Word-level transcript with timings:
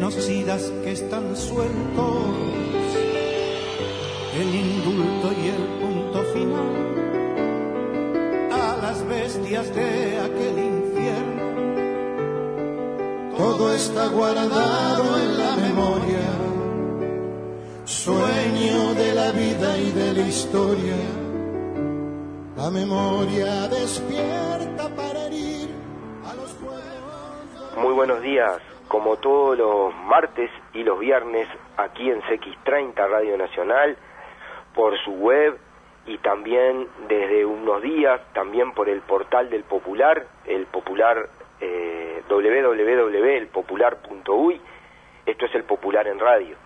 genocidas 0.00 0.62
que 0.82 0.92
están 0.92 1.36
sueltos, 1.36 2.24
el 4.34 4.54
indulto 4.54 5.30
y 5.30 5.48
el 5.48 5.64
punto 5.78 6.22
final. 6.32 6.72
A 8.50 8.78
las 8.80 9.06
bestias 9.06 9.74
de 9.74 10.18
aquel 10.20 10.58
infierno. 10.58 11.42
Todo 13.36 13.74
está 13.74 14.06
guardado 14.06 15.18
en 15.18 15.38
la 15.38 15.56
memoria, 15.56 16.28
sueño 17.84 18.94
de 18.94 19.14
la 19.14 19.32
vida 19.32 19.76
y 19.76 19.90
de 19.92 20.14
la 20.14 20.26
historia. 20.26 20.96
La 22.56 22.70
memoria 22.70 23.68
despierta 23.68 24.88
para 24.96 25.26
herir 25.26 25.68
a 26.24 26.34
los 26.36 26.50
pueblos. 26.52 27.76
Muy 27.76 27.92
buenos 27.92 28.22
días, 28.22 28.60
como 28.90 29.16
todos 29.18 29.56
los 29.56 29.94
martes 29.94 30.50
y 30.74 30.82
los 30.82 30.98
viernes 30.98 31.46
aquí 31.76 32.10
en 32.10 32.20
CX30 32.22 33.08
Radio 33.08 33.38
Nacional, 33.38 33.96
por 34.74 34.98
su 35.04 35.12
web 35.12 35.56
y 36.06 36.18
también 36.18 36.88
desde 37.06 37.44
unos 37.44 37.82
días 37.82 38.20
también 38.32 38.72
por 38.72 38.88
el 38.88 39.00
portal 39.02 39.48
del 39.48 39.62
Popular, 39.62 40.26
el 40.44 40.66
Popular 40.66 41.28
eh, 41.60 42.24
www.elpopular.uy. 42.28 44.60
Esto 45.24 45.46
es 45.46 45.54
el 45.54 45.62
Popular 45.62 46.08
en 46.08 46.18
Radio. 46.18 46.56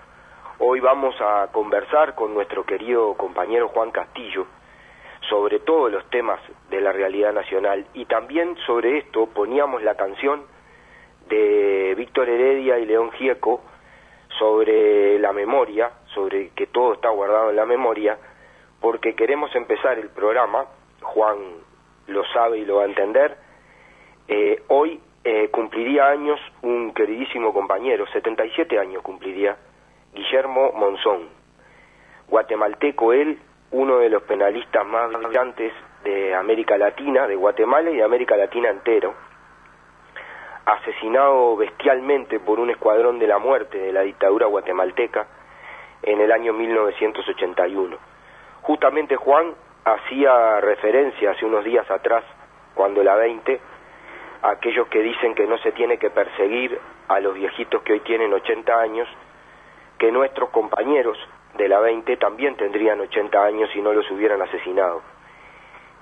Hoy 0.61 0.81
vamos 0.81 1.15
a 1.21 1.49
conversar 1.53 2.15
con 2.15 2.33
nuestro 2.33 2.65
querido 2.65 3.13
compañero 3.19 3.69
Juan 3.69 3.91
Castillo 3.91 4.47
sobre 5.29 5.59
todos 5.59 5.93
los 5.93 6.09
temas 6.09 6.41
de 6.71 6.81
la 6.81 6.91
realidad 6.91 7.35
nacional 7.35 7.85
y 7.93 8.07
también 8.07 8.57
sobre 8.65 8.97
esto 8.97 9.27
poníamos 9.27 9.83
la 9.83 9.95
canción 9.95 10.54
de 11.29 11.95
Víctor 11.97 12.29
Heredia 12.29 12.79
y 12.79 12.87
León 12.87 13.11
Gieco 13.13 13.63
sobre 14.39 15.19
la 15.19 15.33
memoria, 15.33 15.91
sobre 16.15 16.51
que 16.51 16.67
todo 16.67 16.95
está 16.95 17.11
guardado 17.11 17.51
en 17.51 17.57
la 17.57 17.67
memoria, 17.67 18.19
porque 18.81 19.15
queremos 19.15 19.55
empezar 19.55 19.99
el 19.99 20.09
programa, 20.11 20.67
Juan 21.03 21.37
lo 22.09 22.25
sabe 22.33 22.59
y 22.59 22.65
lo 22.65 22.77
va 22.77 22.83
a 22.83 22.87
entender, 22.87 23.37
eh, 24.29 24.63
hoy 24.69 25.01
eh, 25.23 25.49
cumpliría 25.51 26.09
años 26.09 26.39
un 26.63 26.93
queridísimo 26.93 27.53
compañero, 27.53 28.07
77 28.13 28.79
años 28.79 29.03
cumpliría, 29.03 29.57
Guillermo 30.13 30.73
Monzón, 30.73 31.29
guatemalteco 32.29 33.13
él, 33.13 33.39
uno 33.71 33.99
de 33.99 34.09
los 34.09 34.23
penalistas 34.23 34.87
más 34.87 35.11
brillantes 35.13 35.73
de 36.05 36.35
América 36.35 36.77
Latina, 36.77 37.27
de 37.27 37.35
Guatemala 37.35 37.91
y 37.91 37.97
de 37.97 38.05
América 38.05 38.37
Latina 38.37 38.71
entero, 38.71 39.15
asesinado 40.67 41.57
bestialmente 41.57 42.41
por 42.41 42.59
un 42.59 42.71
escuadrón 42.71 43.19
de 43.19 43.27
la 43.27 43.39
muerte 43.39 43.79
de 43.79 43.93
la 43.93 44.03
dictadura 44.03 44.47
guatemalteca 44.47 45.27
en 46.03 46.21
el 46.21 46.33
año 46.33 46.53
1981. 46.53 47.97
Justamente 48.63 49.17
Juan 49.17 49.55
hacía 49.85 50.61
referencia 50.61 51.33
hace 51.33 51.45
unos 51.45 51.65
días 51.65 51.91
atrás, 51.91 52.25
cuando 52.75 53.03
la 53.03 53.15
20, 53.17 53.61
a 54.43 54.51
aquellos 54.51 54.89
que 54.89 55.01
dicen 55.01 55.35
que 55.35 55.47
no 55.47 55.59
se 55.59 55.73
tiene 55.73 55.99
que 55.99 56.11
perseguir 56.11 56.79
a 57.09 57.21
los 57.21 57.35
viejitos 57.35 57.83
que 57.83 57.93
hoy 57.93 58.01
tienen 58.01 58.33
80 58.33 58.81
años, 58.81 59.09
que 59.99 60.11
nuestros 60.11 60.51
compañeros 60.51 61.19
de 61.57 61.69
la 61.69 61.81
20 61.81 62.17
también 62.17 62.57
tendrían 62.57 63.01
80 63.01 63.45
años 63.45 63.71
si 63.73 63.81
no 63.81 63.93
los 63.93 64.11
hubieran 64.11 64.41
asesinado. 64.43 65.03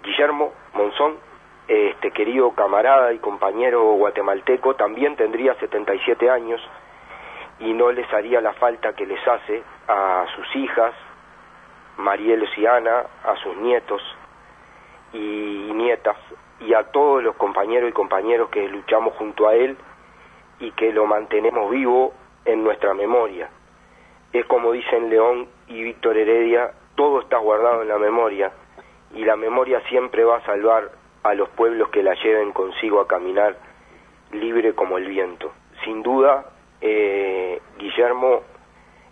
Guillermo 0.02 0.52
Monzón, 0.74 1.16
este 1.72 2.10
querido 2.10 2.50
camarada 2.53 3.12
y 3.12 3.19
compañero 3.19 3.93
guatemalteco, 3.94 4.75
también 4.75 5.16
tendría 5.16 5.55
77 5.55 6.28
años 6.28 6.60
y 7.60 7.72
no 7.72 7.91
les 7.93 8.12
haría 8.12 8.41
la 8.41 8.53
falta 8.55 8.93
que 8.93 9.06
les 9.06 9.27
hace 9.27 9.62
a 9.88 10.27
sus 10.34 10.56
hijas, 10.56 10.94
y 12.56 12.66
Ana, 12.66 13.05
a 13.25 13.37
sus 13.37 13.56
nietos 13.56 14.03
y 15.12 15.71
nietas 15.75 16.16
y 16.60 16.75
a 16.75 16.84
todos 16.84 17.22
los 17.22 17.37
compañeros 17.37 17.91
y 17.91 17.93
compañeros 17.93 18.50
que 18.50 18.69
luchamos 18.69 19.15
junto 19.15 19.49
a 19.49 19.54
él 19.54 19.77
y 20.60 20.71
que 20.72 20.93
lo 20.93 21.06
mantenemos 21.06 21.71
vivo 21.71 22.12
en 22.44 22.62
nuestra 22.65 22.94
memoria. 22.94 23.49
Es 24.33 24.44
como 24.47 24.72
dicen 24.72 25.09
León 25.09 25.49
y 25.69 25.83
Víctor 25.83 26.16
Heredia, 26.16 26.72
todo 26.94 27.21
está 27.21 27.39
guardado 27.39 27.83
en 27.83 27.89
la 27.89 27.99
memoria 27.99 28.53
y 29.15 29.25
la 29.25 29.37
memoria 29.37 29.80
siempre 29.89 30.25
va 30.25 30.36
a 30.36 30.45
salvar 30.45 31.02
a 31.22 31.34
los 31.34 31.48
pueblos 31.51 31.89
que 31.91 32.03
la 32.03 32.15
lleven 32.15 32.53
consigo 32.53 33.01
a 33.01 33.07
caminar 33.07 33.57
libre 34.33 34.74
como 34.74 34.98
el 34.98 35.07
viento. 35.07 35.53
Sin 35.84 36.03
duda, 36.03 36.47
eh, 36.80 37.60
Guillermo 37.78 38.42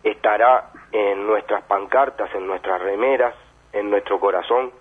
estará 0.03 0.71
en 0.93 1.27
nuestras 1.27 1.63
pancartas, 1.65 2.35
en 2.35 2.47
nuestras 2.47 2.81
remeras, 2.81 3.35
en 3.73 3.91
nuestro 3.91 4.19
corazón 4.19 4.73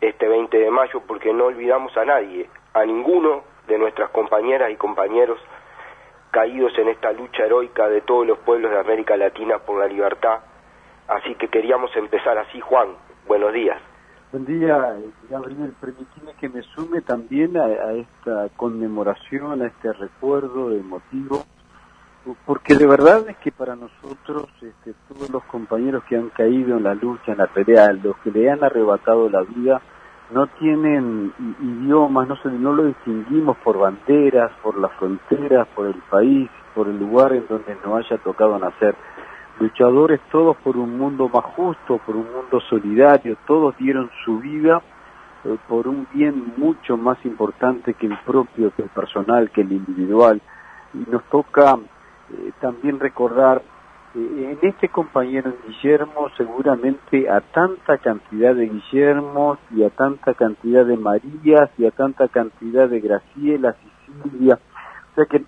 este 0.00 0.28
20 0.28 0.58
de 0.58 0.70
mayo 0.70 1.02
porque 1.06 1.32
no 1.32 1.46
olvidamos 1.46 1.96
a 1.96 2.04
nadie, 2.04 2.48
a 2.72 2.84
ninguno 2.84 3.44
de 3.66 3.78
nuestras 3.78 4.10
compañeras 4.10 4.70
y 4.70 4.76
compañeros 4.76 5.38
caídos 6.30 6.76
en 6.78 6.88
esta 6.88 7.12
lucha 7.12 7.44
heroica 7.44 7.88
de 7.88 8.00
todos 8.02 8.26
los 8.26 8.38
pueblos 8.38 8.70
de 8.70 8.78
América 8.78 9.16
Latina 9.16 9.58
por 9.58 9.78
la 9.78 9.86
libertad. 9.86 10.40
Así 11.08 11.34
que 11.34 11.48
queríamos 11.48 11.94
empezar 11.96 12.38
así, 12.38 12.60
Juan. 12.60 12.96
Buenos 13.26 13.52
días. 13.52 13.89
Buen 14.32 14.46
día, 14.46 14.96
Gabriel. 15.28 15.74
Permitime 15.80 16.34
que 16.38 16.48
me 16.48 16.62
sume 16.62 17.00
también 17.00 17.56
a, 17.56 17.66
esta 17.94 18.48
conmemoración, 18.56 19.60
a 19.60 19.66
este 19.66 19.92
recuerdo 19.92 20.70
emotivo, 20.70 21.44
porque 22.46 22.76
de 22.76 22.86
verdad 22.86 23.28
es 23.28 23.36
que 23.38 23.50
para 23.50 23.74
nosotros, 23.74 24.46
este, 24.62 24.94
todos 25.08 25.30
los 25.30 25.42
compañeros 25.46 26.04
que 26.04 26.16
han 26.16 26.28
caído 26.28 26.76
en 26.76 26.84
la 26.84 26.94
lucha, 26.94 27.32
en 27.32 27.38
la 27.38 27.48
pelea, 27.48 27.92
los 27.92 28.16
que 28.18 28.30
le 28.30 28.48
han 28.48 28.62
arrebatado 28.62 29.28
la 29.28 29.42
vida, 29.42 29.82
no 30.32 30.46
tienen 30.46 31.32
idiomas, 31.60 32.28
no, 32.28 32.36
se, 32.36 32.50
no 32.50 32.72
lo 32.72 32.84
distinguimos 32.84 33.56
por 33.64 33.78
banderas, 33.78 34.52
por 34.62 34.78
las 34.78 34.92
fronteras, 34.92 35.66
por 35.74 35.86
el 35.86 36.00
país. 36.08 36.48
por 36.72 36.86
el 36.86 37.00
lugar 37.00 37.32
en 37.32 37.48
donde 37.48 37.76
nos 37.84 37.98
haya 37.98 38.16
tocado 38.18 38.56
nacer. 38.56 38.94
Luchadores 39.60 40.20
todos 40.32 40.56
por 40.56 40.78
un 40.78 40.96
mundo 40.96 41.28
más 41.28 41.44
justo, 41.54 41.98
por 41.98 42.16
un 42.16 42.32
mundo 42.32 42.60
solidario, 42.70 43.36
todos 43.46 43.76
dieron 43.76 44.10
su 44.24 44.38
vida 44.38 44.80
eh, 45.44 45.56
por 45.68 45.86
un 45.86 46.08
bien 46.14 46.54
mucho 46.56 46.96
más 46.96 47.22
importante 47.26 47.92
que 47.92 48.06
el 48.06 48.16
propio, 48.24 48.72
que 48.74 48.82
el 48.82 48.88
personal, 48.88 49.50
que 49.50 49.60
el 49.60 49.72
individual. 49.72 50.40
Y 50.94 51.10
nos 51.10 51.22
toca 51.24 51.78
eh, 52.32 52.52
también 52.60 52.98
recordar 52.98 53.62
eh, 54.14 54.58
en 54.60 54.68
este 54.68 54.88
compañero 54.88 55.52
Guillermo 55.66 56.30
seguramente 56.38 57.28
a 57.28 57.42
tanta 57.42 57.98
cantidad 57.98 58.54
de 58.54 58.66
Guillermos 58.66 59.58
y 59.76 59.84
a 59.84 59.90
tanta 59.90 60.32
cantidad 60.32 60.86
de 60.86 60.96
Marías 60.96 61.70
y 61.76 61.84
a 61.84 61.90
tanta 61.90 62.28
cantidad 62.28 62.88
de 62.88 63.00
Gracielas 63.00 63.76
y 63.84 64.28
Silvia. 64.30 64.58
O 65.12 65.14
sea 65.16 65.26
que 65.26 65.44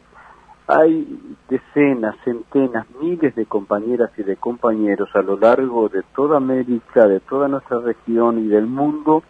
hay 0.66 1.36
decenas, 1.48 2.16
centenas, 2.24 2.86
miles 3.00 3.34
de 3.34 3.46
compañeras 3.46 4.10
y 4.16 4.22
de 4.22 4.36
compañeros 4.36 5.08
a 5.14 5.22
lo 5.22 5.36
largo 5.36 5.88
de 5.88 6.02
toda 6.14 6.36
América, 6.36 7.06
de 7.06 7.20
toda 7.20 7.48
nuestra 7.48 7.80
región 7.80 8.38
y 8.38 8.48
del 8.48 8.66
mundo 8.66 9.22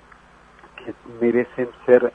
que 0.76 0.94
merecen 1.20 1.68
ser 1.86 2.12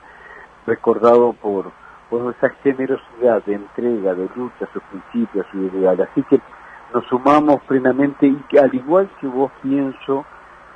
recordados 0.65 1.35
por, 1.37 1.71
por 2.09 2.33
esa 2.35 2.49
generosidad 2.61 3.43
de 3.45 3.55
entrega, 3.55 4.13
de 4.13 4.29
lucha, 4.35 4.67
sus 4.71 4.83
principios, 4.83 5.45
su 5.51 5.63
ideal. 5.63 5.99
Así 6.01 6.23
que 6.23 6.39
nos 6.93 7.05
sumamos 7.07 7.61
plenamente 7.63 8.27
y 8.27 8.57
al 8.57 8.73
igual 8.73 9.09
que 9.19 9.27
vos 9.27 9.51
pienso 9.61 10.25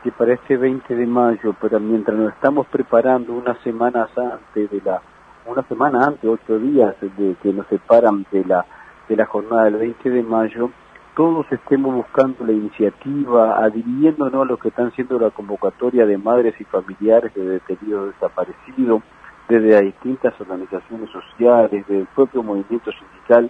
que 0.04 0.12
para 0.12 0.34
este 0.34 0.58
20 0.58 0.96
de 0.96 1.06
mayo, 1.06 1.56
pero 1.62 1.80
mientras 1.80 2.18
nos 2.18 2.34
estamos 2.34 2.66
preparando 2.68 3.34
unas 3.34 3.60
semanas 3.60 4.10
antes 4.18 4.72
de 4.72 4.82
la, 4.84 5.02
una 5.52 5.64
semana 5.64 6.06
antes, 6.06 6.24
ocho 6.24 6.58
días 6.60 6.96
de 7.02 7.36
que 7.44 7.52
nos 7.52 7.68
separan 7.68 8.26
de 8.32 8.46
la, 8.46 8.66
de 9.10 9.16
la 9.18 9.26
jornada 9.26 9.66
del 9.66 9.76
20 9.76 10.10
de 10.10 10.24
mayo, 10.24 10.72
todos 11.16 11.46
estemos 11.52 11.94
buscando 11.94 12.46
la 12.46 12.54
iniciativa, 12.54 13.58
adhiriéndonos 13.58 14.44
a 14.44 14.46
lo 14.46 14.58
que 14.58 14.70
están 14.70 14.94
siendo 14.94 15.20
la 15.20 15.30
convocatoria 15.30 16.06
de 16.06 16.18
madres 16.18 16.56
y 16.60 16.64
familiares 16.64 17.34
de 17.36 17.44
detenidos 17.44 18.14
desaparecidos, 18.14 19.02
desde 19.50 19.72
las 19.72 19.82
distintas 19.82 20.40
organizaciones 20.40 21.10
sociales, 21.10 21.86
del 21.88 22.08
propio 22.16 22.42
movimiento 22.42 22.90
sindical, 22.92 23.50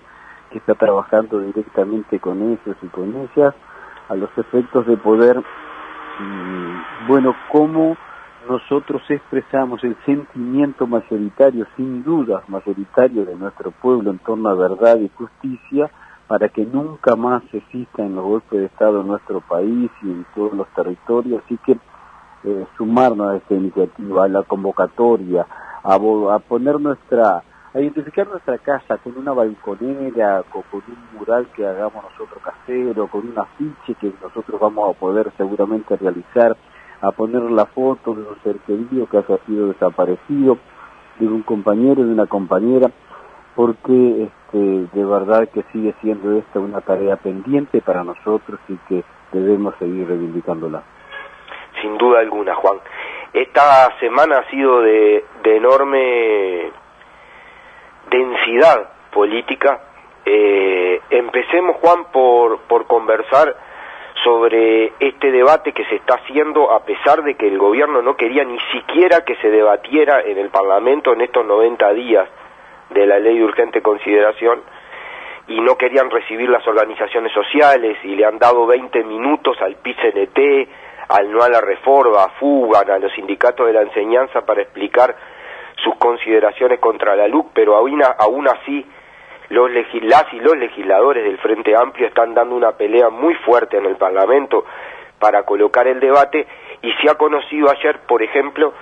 que 0.49 0.57
está 0.57 0.73
trabajando 0.73 1.39
directamente 1.39 2.19
con 2.19 2.41
ellos 2.41 2.77
y 2.81 2.87
con 2.87 3.15
ellas, 3.15 3.53
a 4.09 4.15
los 4.15 4.35
efectos 4.37 4.87
de 4.87 4.97
poder, 4.97 5.37
mm, 5.37 7.07
bueno, 7.07 7.35
cómo 7.51 7.95
nosotros 8.47 9.01
expresamos 9.09 9.83
el 9.83 9.95
sentimiento 10.05 10.87
mayoritario, 10.87 11.65
sin 11.75 12.03
duda 12.03 12.43
mayoritario 12.47 13.25
de 13.25 13.35
nuestro 13.35 13.71
pueblo 13.71 14.11
en 14.11 14.19
torno 14.19 14.49
a 14.49 14.55
verdad 14.55 14.97
y 14.99 15.09
justicia, 15.09 15.89
para 16.27 16.49
que 16.49 16.65
nunca 16.65 17.15
más 17.15 17.43
existan 17.51 18.15
los 18.15 18.23
golpes 18.23 18.59
de 18.59 18.65
Estado 18.65 19.01
en 19.01 19.07
nuestro 19.07 19.41
país 19.41 19.91
y 20.01 20.07
en 20.07 20.25
todos 20.33 20.53
los 20.53 20.67
territorios. 20.69 21.43
Así 21.45 21.57
que 21.57 21.73
eh, 22.43 22.65
sumarnos 22.77 23.29
a 23.29 23.35
esta 23.37 23.53
iniciativa, 23.53 24.25
a 24.25 24.27
la 24.27 24.43
convocatoria, 24.43 25.45
a, 25.83 25.95
a 25.95 26.39
poner 26.39 26.79
nuestra 26.79 27.43
a 27.73 27.79
identificar 27.79 28.27
nuestra 28.27 28.57
casa 28.57 28.97
con 28.97 29.17
una 29.17 29.31
balconera, 29.31 30.43
con, 30.51 30.61
con, 30.63 30.81
un 30.87 31.17
mural 31.17 31.47
que 31.55 31.65
hagamos 31.65 32.03
nosotros 32.03 32.43
casero, 32.43 33.07
con 33.07 33.27
un 33.27 33.39
afiche 33.39 33.95
que 33.95 34.11
nosotros 34.21 34.59
vamos 34.59 34.89
a 34.89 34.99
poder 34.99 35.31
seguramente 35.37 35.95
realizar, 35.95 36.57
a 37.01 37.11
poner 37.11 37.41
la 37.43 37.65
foto 37.65 38.13
de 38.13 38.21
un 38.21 38.41
ser 38.43 38.57
querido 38.59 39.07
que 39.07 39.17
haya 39.17 39.37
sido 39.45 39.67
desaparecido, 39.69 40.57
de 41.19 41.27
un 41.27 41.41
compañero, 41.41 42.03
de 42.03 42.13
una 42.13 42.27
compañera, 42.27 42.91
porque 43.55 44.23
este, 44.23 44.57
de 44.57 45.05
verdad 45.05 45.49
que 45.49 45.63
sigue 45.71 45.93
siendo 46.01 46.37
esta 46.37 46.59
una 46.59 46.81
tarea 46.81 47.17
pendiente 47.17 47.81
para 47.81 48.03
nosotros 48.03 48.59
y 48.67 48.77
que 48.87 49.03
debemos 49.31 49.75
seguir 49.79 50.07
reivindicándola. 50.07 50.83
Sin 51.81 51.97
duda 51.97 52.19
alguna, 52.19 52.55
Juan. 52.55 52.77
Esta 53.33 53.97
semana 53.99 54.39
ha 54.39 54.49
sido 54.49 54.81
de, 54.81 55.23
enorme 55.43 56.71
densidad 58.09 58.89
política. 59.11 59.81
Eh, 60.25 61.01
empecemos, 61.09 61.77
Juan, 61.77 62.05
por, 62.11 62.59
por 62.61 62.85
conversar 62.87 63.55
sobre 64.23 64.93
este 64.99 65.31
debate 65.31 65.71
que 65.71 65.85
se 65.85 65.95
está 65.95 66.15
haciendo 66.15 66.71
a 66.71 66.83
pesar 66.83 67.23
de 67.23 67.35
que 67.35 67.47
el 67.47 67.57
gobierno 67.57 68.01
no 68.01 68.15
quería 68.15 68.43
ni 68.43 68.59
siquiera 68.71 69.25
que 69.25 69.35
se 69.37 69.49
debatiera 69.49 70.21
en 70.21 70.37
el 70.37 70.49
Parlamento 70.49 71.13
en 71.13 71.21
estos 71.21 71.45
90 71.45 71.93
días 71.93 72.29
de 72.89 73.05
la 73.05 73.19
ley 73.19 73.37
de 73.37 73.43
urgente 73.43 73.81
consideración 73.81 74.61
y 75.47 75.59
no 75.59 75.77
querían 75.77 76.09
recibir 76.09 76.49
las 76.49 76.65
organizaciones 76.67 77.31
sociales 77.33 77.97
y 78.03 78.15
le 78.15 78.25
han 78.25 78.37
dado 78.37 78.65
20 78.67 79.03
minutos 79.03 79.57
al 79.61 79.75
PCNT, 79.75 80.69
al 81.09 81.31
no 81.31 81.41
a 81.41 81.49
la 81.49 81.61
reforma, 81.61 82.23
a 82.23 82.29
FUGAN, 82.39 82.89
a 82.89 82.99
los 82.99 83.11
sindicatos 83.13 83.65
de 83.67 83.73
la 83.73 83.81
enseñanza 83.81 84.41
para 84.45 84.61
explicar 84.61 85.15
sus 85.83 85.95
consideraciones 85.95 86.79
contra 86.79 87.15
la 87.15 87.27
LUC, 87.27 87.51
pero 87.53 87.75
aún 87.75 88.47
así 88.47 88.85
los 89.51 89.69
las 89.69 90.33
y 90.33 90.39
los 90.39 90.57
legisladores 90.57 91.25
del 91.25 91.37
Frente 91.37 91.75
Amplio 91.75 92.07
están 92.07 92.33
dando 92.33 92.55
una 92.55 92.71
pelea 92.71 93.09
muy 93.09 93.35
fuerte 93.35 93.77
en 93.77 93.85
el 93.85 93.97
Parlamento 93.97 94.65
para 95.19 95.43
colocar 95.43 95.87
el 95.87 95.99
debate 95.99 96.47
y 96.81 96.91
se 96.93 97.09
ha 97.09 97.15
conocido 97.15 97.69
ayer, 97.69 97.99
por 98.07 98.23
ejemplo, 98.23 98.73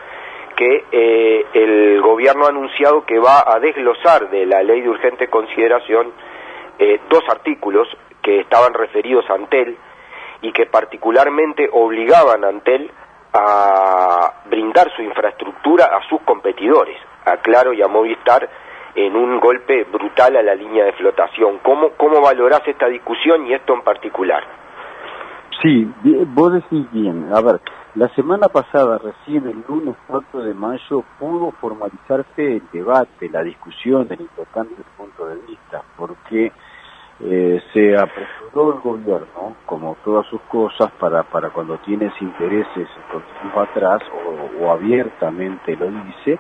que 0.56 0.86
eh, 0.92 1.46
el 1.54 2.02
gobierno 2.02 2.46
ha 2.46 2.50
anunciado 2.50 3.04
que 3.06 3.18
va 3.18 3.44
a 3.48 3.60
desglosar 3.60 4.30
de 4.30 4.46
la 4.46 4.62
ley 4.62 4.82
de 4.82 4.90
urgente 4.90 5.28
consideración 5.28 6.14
eh, 6.78 7.00
dos 7.10 7.24
artículos 7.30 7.88
que 8.22 8.42
estaban 8.42 8.74
referidos 8.74 9.28
a 9.30 9.34
Antel 9.34 9.76
y 10.42 10.52
que 10.52 10.68
particularmente 10.68 11.68
obligaban 11.72 12.44
a 12.44 12.50
Antel 12.50 12.92
a 13.34 14.44
brindar 14.46 14.92
su 14.96 15.02
infraestructura 15.02 15.86
a 15.86 16.08
sus 16.08 16.22
competidores, 16.22 16.98
a 17.26 17.38
Claro 17.38 17.74
y 17.74 17.82
a 17.82 17.88
Movistar, 17.88 18.50
en 18.96 19.16
un 19.16 19.40
golpe 19.40 19.84
brutal 19.86 20.36
a 20.36 20.44
la 20.44 20.56
línea 20.56 20.86
de 20.86 20.94
flotación. 20.94 21.60
¿Cómo, 21.64 21.92
cómo 21.98 22.22
valorás 22.22 22.62
esta 22.68 22.88
discusión 22.88 23.46
y 23.48 23.54
esto 23.54 23.74
en 23.74 23.82
particular? 23.82 24.44
Sí, 25.62 25.92
vos 26.28 26.54
decís 26.54 26.90
bien. 26.92 27.30
A 27.34 27.42
ver, 27.42 27.60
la 27.96 28.08
semana 28.10 28.48
pasada, 28.48 28.98
recién 28.98 29.48
el 29.48 29.64
lunes 29.68 29.96
4 30.08 30.44
de 30.44 30.54
mayo, 30.54 31.04
pudo 31.20 31.52
formalizarse 31.60 32.58
el 32.58 32.64
debate, 32.72 33.30
la 33.30 33.44
discusión 33.44 34.08
del 34.08 34.22
importante 34.22 34.76
punto 34.96 35.26
de 35.26 35.36
vista, 35.48 35.84
porque 35.98 36.52
eh, 37.22 37.62
se 37.74 37.98
apresuró 37.98 38.76
el 38.76 38.80
gobierno, 38.80 39.56
como 39.66 39.98
todas 40.06 40.26
sus 40.28 40.40
cosas, 40.42 40.92
para, 41.00 41.24
para 41.24 41.50
cuando 41.50 41.78
tienes 41.80 42.14
intereses 42.22 42.88
atrás 43.56 44.02
o, 44.62 44.72
abiertamente 44.72 45.76
lo 45.76 45.88
dice, 45.88 46.40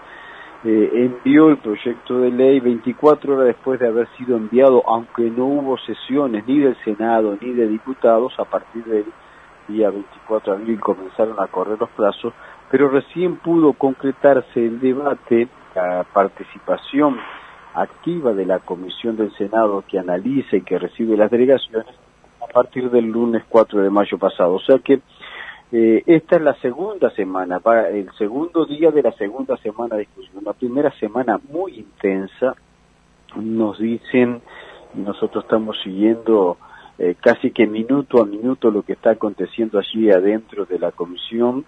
eh, 0.66 0.90
envió 0.94 1.50
el 1.50 1.58
proyecto 1.58 2.20
de 2.20 2.32
ley 2.32 2.60
24 2.60 3.34
horas 3.34 3.48
después 3.48 3.80
de 3.80 3.88
haber 3.88 4.10
sido 4.18 4.36
enviado, 4.36 4.84
aunque 4.88 5.30
no 5.30 5.46
hubo 5.46 5.78
sesiones 5.78 6.46
ni 6.48 6.60
del 6.60 6.76
Senado 6.84 7.38
ni 7.40 7.54
de 7.54 7.68
diputados, 7.68 8.34
a 8.38 8.44
partir 8.44 8.84
del 8.84 9.06
día 9.70 9.90
24 9.90 10.54
de 10.54 10.62
abril 10.62 10.80
comenzaron 10.80 11.40
a 11.40 11.48
correr 11.48 11.80
los 11.80 11.90
plazos, 11.92 12.34
pero 12.70 12.90
recién 12.90 13.38
pudo 13.38 13.74
concretarse 13.74 14.66
el 14.66 14.80
debate, 14.80 15.48
la 15.76 16.06
participación 16.12 17.18
activa 17.74 18.34
de 18.34 18.46
la 18.46 18.60
Comisión 18.60 19.16
del 19.16 19.32
Senado 19.38 19.84
que 19.88 20.00
analiza 20.00 20.58
y 20.58 20.62
que 20.62 20.78
recibe 20.78 21.16
las 21.16 21.32
delegaciones 21.32 21.86
a 22.42 22.48
partir 22.48 22.90
del 22.90 23.06
lunes 23.06 23.44
4 23.48 23.82
de 23.82 23.90
mayo 23.90 24.18
pasado. 24.18 24.56
O 24.56 24.60
sea 24.60 24.80
que 24.80 25.00
eh, 25.72 26.04
esta 26.08 26.38
es 26.38 26.42
la 26.42 26.56
segunda 26.56 27.12
semana, 27.12 27.62
el 27.92 28.10
segundo 28.18 28.66
día 28.66 28.90
de 28.90 29.04
la 29.04 29.12
segunda 29.12 29.56
semana 29.58 29.96
de 29.96 30.02
discusión. 30.02 30.38
Una 30.42 30.54
primera 30.54 30.92
semana 31.00 31.40
muy 31.52 31.80
intensa, 31.80 32.56
nos 33.36 33.78
dicen, 33.78 34.42
nosotros 34.96 35.44
estamos 35.44 35.78
siguiendo 35.84 36.58
eh, 36.98 37.16
casi 37.20 37.52
que 37.52 37.68
minuto 37.68 38.22
a 38.22 38.26
minuto 38.26 38.72
lo 38.72 38.82
que 38.82 38.94
está 38.94 39.12
aconteciendo 39.12 39.78
allí 39.78 40.10
adentro 40.10 40.66
de 40.66 40.80
la 40.80 40.92
comisión 40.92 41.66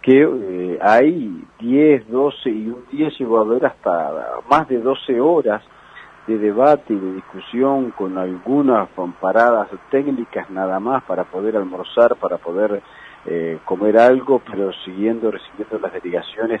que 0.00 0.22
eh, 0.22 0.78
hay 0.82 1.44
10, 1.60 2.10
12 2.10 2.50
y 2.50 2.68
un 2.68 2.84
día 2.90 3.08
llegó 3.16 3.38
a 3.38 3.42
haber 3.42 3.66
hasta 3.66 4.40
más 4.50 4.66
de 4.68 4.78
12 4.78 5.20
horas 5.20 5.62
de 6.26 6.38
debate 6.38 6.94
y 6.94 6.96
de 6.96 7.14
discusión 7.14 7.92
con 7.92 8.18
algunas 8.18 8.88
paradas 9.20 9.68
técnicas 9.90 10.50
nada 10.50 10.80
más 10.80 11.04
para 11.04 11.24
poder 11.24 11.56
almorzar, 11.56 12.16
para 12.16 12.38
poder 12.38 12.82
eh, 13.26 13.58
comer 13.64 13.98
algo, 13.98 14.40
pero 14.40 14.72
siguiendo, 14.84 15.30
recibiendo 15.30 15.78
las 15.78 15.92
delegaciones. 15.92 16.60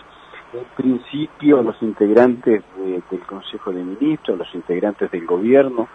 En 0.52 0.64
principio, 0.76 1.62
los 1.62 1.80
integrantes 1.82 2.62
del 2.76 3.20
Consejo 3.26 3.72
de 3.72 3.82
Ministros, 3.82 4.38
los 4.38 4.54
integrantes 4.54 5.10
del 5.10 5.24
Gobierno, 5.24 5.88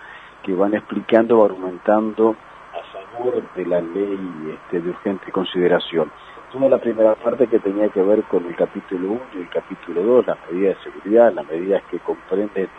que 0.44 0.54
van 0.54 0.74
explicando 0.74 1.44
argumentando 1.44 2.36
a 2.74 3.18
favor 3.18 3.44
de 3.56 3.66
la 3.66 3.82
ley 3.82 4.20
este, 4.54 4.82
de 4.82 4.90
urgente 4.90 5.32
consideración 5.32 6.12
toda 6.52 6.70
la 6.70 6.78
primera 6.78 7.16
parte 7.16 7.48
que 7.48 7.60
tenía 7.60 7.90
que 7.90 8.02
ver 8.02 8.24
con 8.24 8.46
el 8.46 8.56
capítulo 8.56 9.12
1 9.12 9.22
y 9.36 9.38
el 9.40 9.50
capítulo 9.50 10.02
2, 10.02 10.28
las 10.28 10.38
medidas 10.50 10.78
de 10.78 10.92
seguridad, 10.92 11.34
las 11.34 11.48
medidas 11.48 11.84
que 11.92 12.00
comprenden 12.00 12.70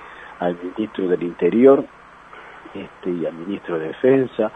al 0.40 0.57
ministro 0.62 1.09
del 1.09 1.23
Interior 1.23 1.85
este, 2.75 3.11
y 3.11 3.26
al 3.26 3.35
ministro 3.35 3.78
de 3.78 3.88
Defensa, 3.88 4.50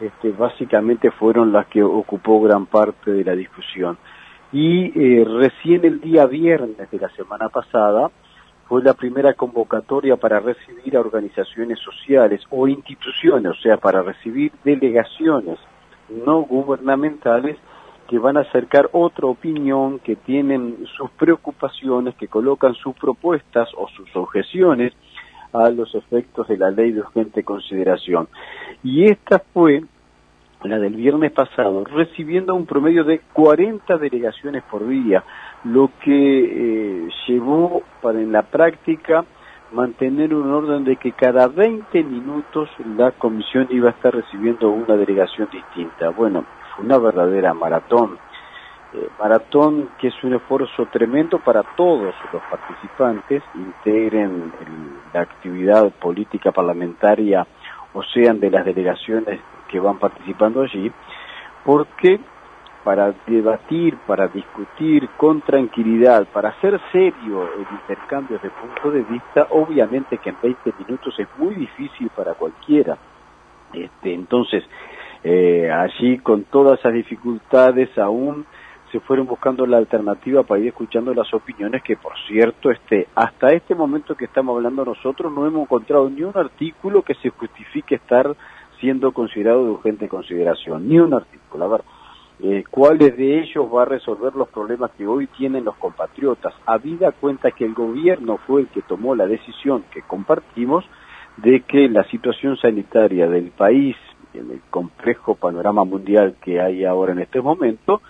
este, 0.00 0.30
básicamente 0.30 1.10
fueron 1.10 1.52
las 1.52 1.66
que 1.66 1.82
ocupó 1.82 2.40
gran 2.40 2.66
parte 2.66 3.12
de 3.12 3.24
la 3.24 3.34
discusión. 3.34 3.98
Y 4.52 4.92
eh, 4.98 5.24
recién 5.24 5.84
el 5.84 6.00
día 6.00 6.26
viernes 6.26 6.90
de 6.90 6.98
la 6.98 7.08
semana 7.10 7.48
pasada 7.48 8.10
fue 8.68 8.82
la 8.82 8.94
primera 8.94 9.34
convocatoria 9.34 10.16
para 10.16 10.40
recibir 10.40 10.96
a 10.96 11.00
organizaciones 11.00 11.78
sociales 11.78 12.42
o 12.50 12.66
instituciones, 12.66 13.52
o 13.52 13.62
sea, 13.62 13.76
para 13.76 14.02
recibir 14.02 14.52
delegaciones 14.64 15.58
no 16.08 16.42
gubernamentales 16.42 17.56
que 18.08 18.18
van 18.18 18.36
a 18.36 18.40
acercar 18.40 18.88
otra 18.92 19.26
opinión, 19.26 19.98
que 19.98 20.14
tienen 20.14 20.86
sus 20.96 21.10
preocupaciones, 21.12 22.14
que 22.14 22.28
colocan 22.28 22.74
sus 22.74 22.94
propuestas 22.94 23.68
o 23.76 23.88
sus 23.88 24.14
objeciones 24.14 24.92
a 25.52 25.70
los 25.70 25.94
efectos 25.94 26.48
de 26.48 26.56
la 26.56 26.70
ley 26.70 26.92
de 26.92 27.00
urgente 27.00 27.42
consideración. 27.42 28.28
Y 28.82 29.04
esta 29.04 29.42
fue 29.52 29.82
la 30.62 30.78
del 30.78 30.94
viernes 30.94 31.32
pasado, 31.32 31.84
recibiendo 31.84 32.54
un 32.54 32.66
promedio 32.66 33.04
de 33.04 33.20
40 33.32 33.98
delegaciones 33.98 34.62
por 34.64 34.86
día, 34.86 35.22
lo 35.64 35.90
que 36.02 37.04
eh, 37.04 37.08
llevó 37.26 37.82
para 38.02 38.20
en 38.20 38.32
la 38.32 38.42
práctica 38.42 39.24
mantener 39.72 40.34
un 40.34 40.50
orden 40.52 40.84
de 40.84 40.96
que 40.96 41.12
cada 41.12 41.48
20 41.48 42.02
minutos 42.04 42.68
la 42.96 43.12
comisión 43.12 43.66
iba 43.70 43.88
a 43.88 43.92
estar 43.92 44.14
recibiendo 44.14 44.70
una 44.70 44.96
delegación 44.96 45.48
distinta. 45.52 46.10
Bueno, 46.10 46.44
fue 46.74 46.84
una 46.84 46.98
verdadera 46.98 47.52
maratón. 47.52 48.18
Eh, 48.92 49.08
maratón 49.18 49.90
que 49.98 50.08
es 50.08 50.24
un 50.24 50.34
esfuerzo 50.34 50.86
tremendo 50.86 51.38
para 51.38 51.62
todos 51.76 52.14
los 52.32 52.42
participantes, 52.42 53.42
integren 53.54 54.52
la 55.12 55.22
actividad 55.22 55.90
política 55.92 56.52
parlamentaria 56.52 57.46
o 57.92 58.02
sean 58.02 58.38
de 58.38 58.50
las 58.50 58.64
delegaciones 58.64 59.40
que 59.68 59.80
van 59.80 59.98
participando 59.98 60.62
allí, 60.62 60.92
porque 61.64 62.20
para 62.84 63.12
debatir, 63.26 63.96
para 64.06 64.28
discutir 64.28 65.08
con 65.16 65.40
tranquilidad, 65.40 66.24
para 66.32 66.50
hacer 66.50 66.80
serio 66.92 67.42
el 67.54 67.66
intercambio 67.72 68.38
de 68.38 68.50
puntos 68.50 68.92
de 68.92 69.02
vista, 69.02 69.48
obviamente 69.50 70.18
que 70.18 70.30
en 70.30 70.36
20 70.40 70.72
minutos 70.78 71.18
es 71.18 71.26
muy 71.36 71.56
difícil 71.56 72.08
para 72.10 72.34
cualquiera. 72.34 72.96
Este, 73.72 74.14
entonces, 74.14 74.62
eh, 75.24 75.68
allí 75.68 76.18
con 76.18 76.44
todas 76.44 76.78
esas 76.78 76.92
dificultades 76.92 77.98
aún 77.98 78.46
se 78.96 79.00
fueron 79.00 79.26
buscando 79.26 79.66
la 79.66 79.76
alternativa 79.76 80.42
para 80.42 80.58
ir 80.58 80.68
escuchando 80.68 81.12
las 81.12 81.32
opiniones 81.34 81.82
que 81.82 81.96
por 81.96 82.14
cierto 82.26 82.70
este 82.70 83.08
hasta 83.14 83.52
este 83.52 83.74
momento 83.74 84.14
que 84.14 84.24
estamos 84.24 84.56
hablando 84.56 84.86
nosotros 84.86 85.30
no 85.30 85.46
hemos 85.46 85.64
encontrado 85.64 86.08
ni 86.08 86.22
un 86.22 86.32
artículo 86.34 87.02
que 87.02 87.12
se 87.16 87.28
justifique 87.28 87.96
estar 87.96 88.34
siendo 88.80 89.12
considerado 89.12 89.64
de 89.64 89.70
urgente 89.72 90.08
consideración 90.08 90.88
ni 90.88 90.98
un 90.98 91.12
artículo. 91.12 91.64
A 91.66 91.68
ver 91.68 91.82
eh, 92.40 92.64
cuáles 92.70 93.14
de 93.18 93.40
ellos 93.40 93.66
va 93.70 93.82
a 93.82 93.84
resolver 93.84 94.34
los 94.34 94.48
problemas 94.48 94.90
que 94.92 95.06
hoy 95.06 95.26
tienen 95.26 95.66
los 95.66 95.76
compatriotas, 95.76 96.54
habida 96.64 97.12
cuenta 97.12 97.50
que 97.50 97.66
el 97.66 97.74
gobierno 97.74 98.38
fue 98.46 98.62
el 98.62 98.68
que 98.68 98.80
tomó 98.80 99.14
la 99.14 99.26
decisión 99.26 99.84
que 99.90 100.00
compartimos 100.00 100.86
de 101.36 101.60
que 101.60 101.86
la 101.90 102.04
situación 102.04 102.56
sanitaria 102.56 103.28
del 103.28 103.50
país, 103.50 103.94
en 104.32 104.50
el 104.50 104.60
complejo 104.70 105.34
panorama 105.34 105.84
mundial 105.84 106.36
que 106.42 106.62
hay 106.62 106.84
ahora 106.86 107.12
en 107.12 107.18
este 107.18 107.42
momento, 107.42 108.00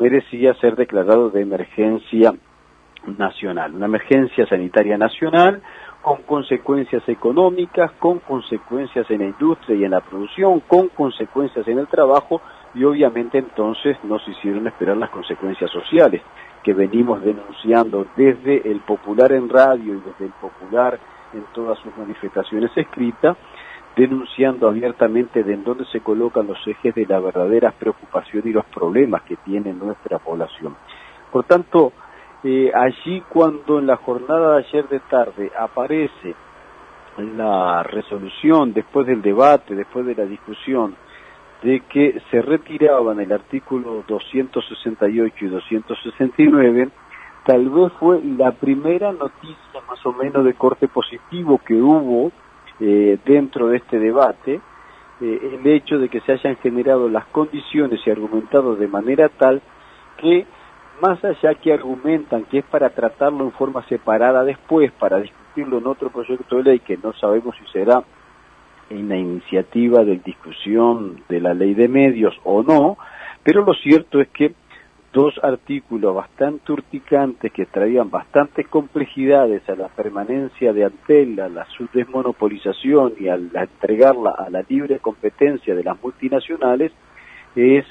merecía 0.00 0.54
ser 0.54 0.76
declarado 0.76 1.30
de 1.30 1.42
emergencia 1.42 2.32
nacional, 3.18 3.74
una 3.74 3.86
emergencia 3.86 4.46
sanitaria 4.46 4.98
nacional 4.98 5.62
con 6.02 6.22
consecuencias 6.22 7.02
económicas, 7.08 7.90
con 7.98 8.20
consecuencias 8.20 9.10
en 9.10 9.20
la 9.20 9.24
industria 9.26 9.76
y 9.76 9.84
en 9.84 9.90
la 9.90 10.00
producción, 10.00 10.60
con 10.60 10.88
consecuencias 10.88 11.66
en 11.68 11.78
el 11.78 11.88
trabajo 11.88 12.40
y 12.74 12.84
obviamente 12.84 13.38
entonces 13.38 13.96
nos 14.04 14.26
hicieron 14.28 14.66
esperar 14.66 14.96
las 14.96 15.10
consecuencias 15.10 15.70
sociales 15.70 16.22
que 16.62 16.74
venimos 16.74 17.22
denunciando 17.22 18.06
desde 18.16 18.70
el 18.70 18.80
popular 18.80 19.32
en 19.32 19.48
radio 19.48 19.94
y 19.94 20.00
desde 20.00 20.26
el 20.26 20.32
popular 20.40 20.98
en 21.32 21.44
todas 21.52 21.78
sus 21.78 21.96
manifestaciones 21.96 22.70
escritas, 22.76 23.36
denunciando 23.96 24.68
abiertamente 24.68 25.42
de 25.42 25.54
en 25.54 25.64
dónde 25.64 25.86
se 25.86 26.00
colocan 26.00 26.46
los 26.46 26.58
ejes 26.66 26.94
de 26.94 27.06
la 27.06 27.18
verdadera 27.18 27.72
preocupación 27.72 28.42
y 28.46 28.52
los 28.52 28.66
problemas 28.66 29.22
que 29.22 29.36
tiene 29.36 29.72
nuestra 29.72 30.18
población. 30.18 30.76
Por 31.32 31.44
tanto, 31.44 31.92
eh, 32.44 32.70
allí 32.74 33.22
cuando 33.28 33.78
en 33.78 33.86
la 33.86 33.96
jornada 33.96 34.52
de 34.52 34.64
ayer 34.64 34.88
de 34.88 35.00
tarde 35.00 35.50
aparece 35.58 36.34
la 37.36 37.82
resolución 37.82 38.74
después 38.74 39.06
del 39.06 39.22
debate, 39.22 39.74
después 39.74 40.04
de 40.04 40.14
la 40.14 40.24
discusión, 40.26 40.94
de 41.62 41.80
que 41.88 42.20
se 42.30 42.42
retiraban 42.42 43.18
el 43.20 43.32
artículo 43.32 44.04
268 44.06 45.34
y 45.40 45.48
269, 45.48 46.90
tal 47.46 47.70
vez 47.70 47.92
fue 47.98 48.20
la 48.22 48.52
primera 48.52 49.12
noticia 49.12 49.80
más 49.88 50.04
o 50.04 50.12
menos 50.12 50.44
de 50.44 50.52
corte 50.52 50.86
positivo 50.86 51.58
que 51.64 51.74
hubo 51.74 52.30
eh, 52.80 53.18
dentro 53.24 53.68
de 53.68 53.78
este 53.78 53.98
debate, 53.98 54.60
eh, 55.20 55.58
el 55.60 55.66
hecho 55.66 55.98
de 55.98 56.08
que 56.08 56.20
se 56.20 56.32
hayan 56.32 56.56
generado 56.56 57.08
las 57.08 57.26
condiciones 57.26 58.00
y 58.04 58.10
argumentado 58.10 58.76
de 58.76 58.86
manera 58.86 59.28
tal 59.30 59.62
que, 60.18 60.46
más 61.00 61.22
allá 61.24 61.54
que 61.54 61.72
argumentan 61.72 62.44
que 62.44 62.58
es 62.58 62.64
para 62.64 62.90
tratarlo 62.90 63.44
en 63.44 63.52
forma 63.52 63.82
separada 63.86 64.44
después, 64.44 64.92
para 64.92 65.18
discutirlo 65.18 65.78
en 65.78 65.86
otro 65.86 66.10
proyecto 66.10 66.56
de 66.56 66.62
ley 66.64 66.78
que 66.80 66.98
no 66.98 67.12
sabemos 67.14 67.56
si 67.56 67.66
será 67.72 68.02
en 68.90 69.08
la 69.08 69.16
iniciativa 69.16 70.04
de 70.04 70.18
discusión 70.18 71.22
de 71.28 71.40
la 71.40 71.54
ley 71.54 71.74
de 71.74 71.88
medios 71.88 72.34
o 72.44 72.62
no, 72.62 72.96
pero 73.42 73.64
lo 73.64 73.74
cierto 73.74 74.20
es 74.20 74.28
que 74.28 74.54
dos 75.16 75.40
artículos 75.42 76.14
bastante 76.14 76.72
urticantes 76.72 77.50
que 77.50 77.64
traían 77.64 78.10
bastantes 78.10 78.68
complejidades 78.68 79.66
a 79.66 79.74
la 79.74 79.88
permanencia 79.88 80.74
de 80.74 80.84
Antel, 80.84 81.40
a 81.40 81.48
la 81.48 81.64
su 81.74 81.88
desmonopolización 81.90 83.14
y 83.18 83.28
a, 83.28 83.36
entregarla 83.36 84.32
a 84.32 84.50
la 84.50 84.62
libre 84.68 84.98
competencia 84.98 85.74
de 85.74 85.82
las 85.82 85.98
multinacionales, 86.02 86.92
es 87.54 87.86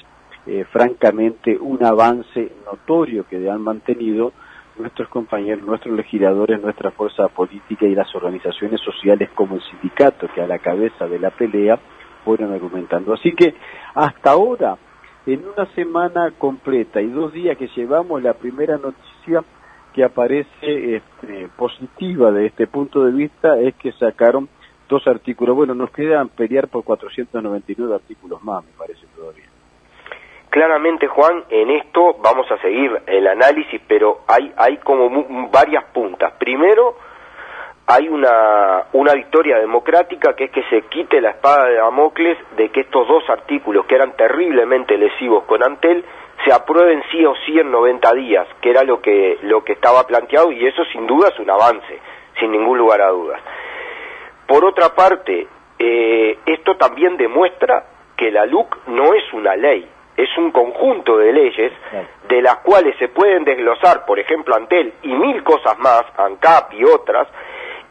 eh, 0.46 0.64
francamente 0.70 1.58
un 1.58 1.84
avance 1.84 2.52
notorio 2.64 3.26
que 3.26 3.50
han 3.50 3.60
mantenido 3.60 4.32
nuestros 4.78 5.08
compañeros, 5.08 5.66
nuestros 5.66 5.96
legisladores, 5.96 6.62
nuestra 6.62 6.92
fuerza 6.92 7.26
política 7.26 7.86
y 7.86 7.96
las 7.96 8.14
organizaciones 8.14 8.80
sociales 8.82 9.30
como 9.34 9.56
el 9.56 9.62
sindicato 9.62 10.28
que 10.32 10.42
a 10.42 10.46
la 10.46 10.60
cabeza 10.60 11.08
de 11.08 11.18
la 11.18 11.30
pelea 11.30 11.76
fueron 12.24 12.52
argumentando. 12.52 13.14
Así 13.14 13.32
que 13.32 13.52
hasta 13.94 14.30
ahora, 14.30 14.78
en 15.26 15.46
una 15.46 15.66
semana 15.74 16.32
completa 16.38 17.00
y 17.00 17.08
dos 17.08 17.32
días 17.32 17.58
que 17.58 17.68
llevamos, 17.68 18.22
la 18.22 18.34
primera 18.34 18.78
noticia 18.78 19.42
que 19.92 20.04
aparece 20.04 20.96
este, 20.96 21.48
positiva 21.56 22.30
de 22.30 22.46
este 22.46 22.66
punto 22.66 23.04
de 23.04 23.12
vista 23.12 23.58
es 23.58 23.74
que 23.74 23.92
sacaron 23.92 24.48
dos 24.88 25.06
artículos. 25.06 25.56
Bueno, 25.56 25.74
nos 25.74 25.90
quedan 25.90 26.28
pelear 26.28 26.68
por 26.68 26.84
499 26.84 27.94
artículos 27.94 28.42
más, 28.44 28.64
me 28.64 28.72
parece 28.72 29.06
todavía. 29.16 29.46
Claramente, 30.50 31.06
Juan, 31.08 31.44
en 31.50 31.70
esto 31.70 32.16
vamos 32.22 32.50
a 32.50 32.58
seguir 32.58 32.90
el 33.06 33.26
análisis, 33.26 33.80
pero 33.88 34.20
hay, 34.28 34.52
hay 34.56 34.78
como 34.78 35.50
varias 35.50 35.84
puntas. 35.92 36.34
Primero, 36.38 36.96
hay 37.86 38.08
una, 38.08 38.86
una 38.92 39.12
victoria 39.14 39.58
democrática 39.58 40.34
que 40.34 40.44
es 40.44 40.50
que 40.50 40.64
se 40.64 40.82
quite 40.82 41.20
la 41.20 41.30
espada 41.30 41.66
de 41.66 41.76
Damocles 41.76 42.36
de 42.56 42.70
que 42.70 42.80
estos 42.80 43.06
dos 43.06 43.28
artículos 43.30 43.86
que 43.86 43.94
eran 43.94 44.16
terriblemente 44.16 44.98
lesivos 44.98 45.44
con 45.44 45.62
Antel 45.62 46.04
se 46.44 46.52
aprueben 46.52 47.02
sí 47.10 47.24
o 47.24 47.34
sí 47.46 47.58
en 47.58 47.70
90 47.70 48.12
días, 48.14 48.46
que 48.60 48.70
era 48.70 48.82
lo 48.82 49.00
que, 49.00 49.38
lo 49.42 49.64
que 49.64 49.72
estaba 49.72 50.06
planteado 50.06 50.50
y 50.50 50.66
eso 50.66 50.84
sin 50.92 51.06
duda 51.06 51.28
es 51.28 51.38
un 51.38 51.48
avance, 51.48 52.00
sin 52.40 52.50
ningún 52.50 52.76
lugar 52.76 53.00
a 53.00 53.08
dudas. 53.10 53.40
Por 54.46 54.64
otra 54.64 54.94
parte, 54.94 55.46
eh, 55.78 56.38
esto 56.44 56.76
también 56.76 57.16
demuestra 57.16 57.84
que 58.16 58.30
la 58.30 58.46
LUC 58.46 58.88
no 58.88 59.14
es 59.14 59.32
una 59.32 59.54
ley, 59.54 59.88
es 60.16 60.28
un 60.38 60.50
conjunto 60.50 61.18
de 61.18 61.32
leyes 61.32 61.72
de 62.28 62.42
las 62.42 62.58
cuales 62.58 62.96
se 62.98 63.08
pueden 63.08 63.44
desglosar, 63.44 64.04
por 64.06 64.18
ejemplo, 64.18 64.54
Antel 64.54 64.94
y 65.02 65.14
mil 65.14 65.42
cosas 65.44 65.78
más, 65.78 66.04
ANCAP 66.16 66.74
y 66.74 66.84
otras, 66.84 67.28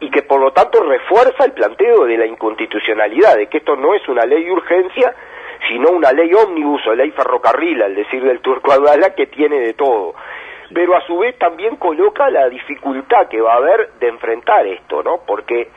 y 0.00 0.10
que 0.10 0.22
por 0.22 0.40
lo 0.40 0.52
tanto 0.52 0.82
refuerza 0.82 1.44
el 1.44 1.52
planteo 1.52 2.04
de 2.04 2.18
la 2.18 2.26
inconstitucionalidad, 2.26 3.36
de 3.36 3.48
que 3.48 3.58
esto 3.58 3.76
no 3.76 3.94
es 3.94 4.06
una 4.08 4.24
ley 4.24 4.44
de 4.44 4.52
urgencia, 4.52 5.14
sino 5.68 5.90
una 5.90 6.12
ley 6.12 6.32
ómnibus 6.34 6.86
o 6.86 6.94
ley 6.94 7.10
ferrocarril, 7.12 7.82
al 7.82 7.94
decir 7.94 8.22
del 8.22 8.40
turco 8.40 8.72
Adala, 8.72 9.14
que 9.14 9.26
tiene 9.26 9.58
de 9.60 9.72
todo. 9.72 10.14
Pero 10.72 10.96
a 10.96 11.00
su 11.06 11.18
vez 11.18 11.38
también 11.38 11.76
coloca 11.76 12.28
la 12.28 12.48
dificultad 12.48 13.28
que 13.28 13.40
va 13.40 13.54
a 13.54 13.58
haber 13.58 13.92
de 14.00 14.08
enfrentar 14.08 14.66
esto, 14.66 15.02
¿no? 15.02 15.20
Porque 15.26 15.68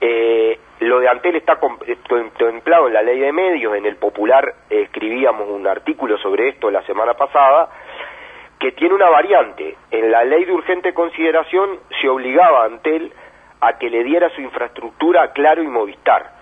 eh, 0.00 0.58
lo 0.80 1.00
de 1.00 1.08
Antel 1.08 1.36
está 1.36 1.56
contemplado 1.56 2.86
en 2.86 2.94
la 2.94 3.02
ley 3.02 3.18
de 3.18 3.32
medios, 3.32 3.76
en 3.76 3.84
el 3.84 3.96
popular 3.96 4.54
escribíamos 4.70 5.48
un 5.48 5.66
artículo 5.66 6.16
sobre 6.18 6.48
esto 6.48 6.70
la 6.70 6.82
semana 6.82 7.14
pasada, 7.14 7.68
que 8.58 8.72
tiene 8.72 8.94
una 8.94 9.10
variante. 9.10 9.76
En 9.90 10.10
la 10.10 10.24
ley 10.24 10.44
de 10.44 10.52
urgente 10.52 10.94
consideración 10.94 11.80
se 12.00 12.08
obligaba 12.08 12.62
a 12.62 12.66
Antel 12.66 13.12
a 13.60 13.78
que 13.78 13.90
le 13.90 14.04
diera 14.04 14.30
su 14.30 14.40
infraestructura 14.40 15.22
a 15.22 15.32
Claro 15.32 15.62
y 15.62 15.68
Movistar. 15.68 16.32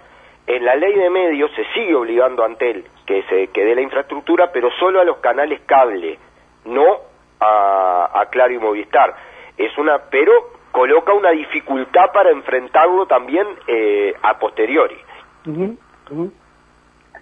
En 0.46 0.64
la 0.64 0.76
ley 0.76 0.94
de 0.94 1.10
medios 1.10 1.50
se 1.54 1.64
sigue 1.74 1.94
obligando 1.94 2.42
a 2.42 2.46
Antel 2.46 2.84
que 3.06 3.22
se 3.24 3.48
que 3.48 3.64
dé 3.64 3.74
la 3.74 3.82
infraestructura, 3.82 4.50
pero 4.52 4.70
solo 4.78 5.00
a 5.00 5.04
los 5.04 5.18
canales 5.18 5.60
cable, 5.66 6.18
no 6.64 7.00
a, 7.40 8.26
Claro 8.30 8.54
y 8.54 8.58
Movistar. 8.58 9.14
Es 9.56 9.76
una, 9.78 9.98
pero 10.10 10.32
coloca 10.70 11.12
una 11.12 11.30
dificultad 11.30 12.12
para 12.12 12.30
enfrentarlo 12.30 13.06
también 13.06 13.46
eh, 13.66 14.14
a 14.22 14.38
posteriori. 14.38 14.96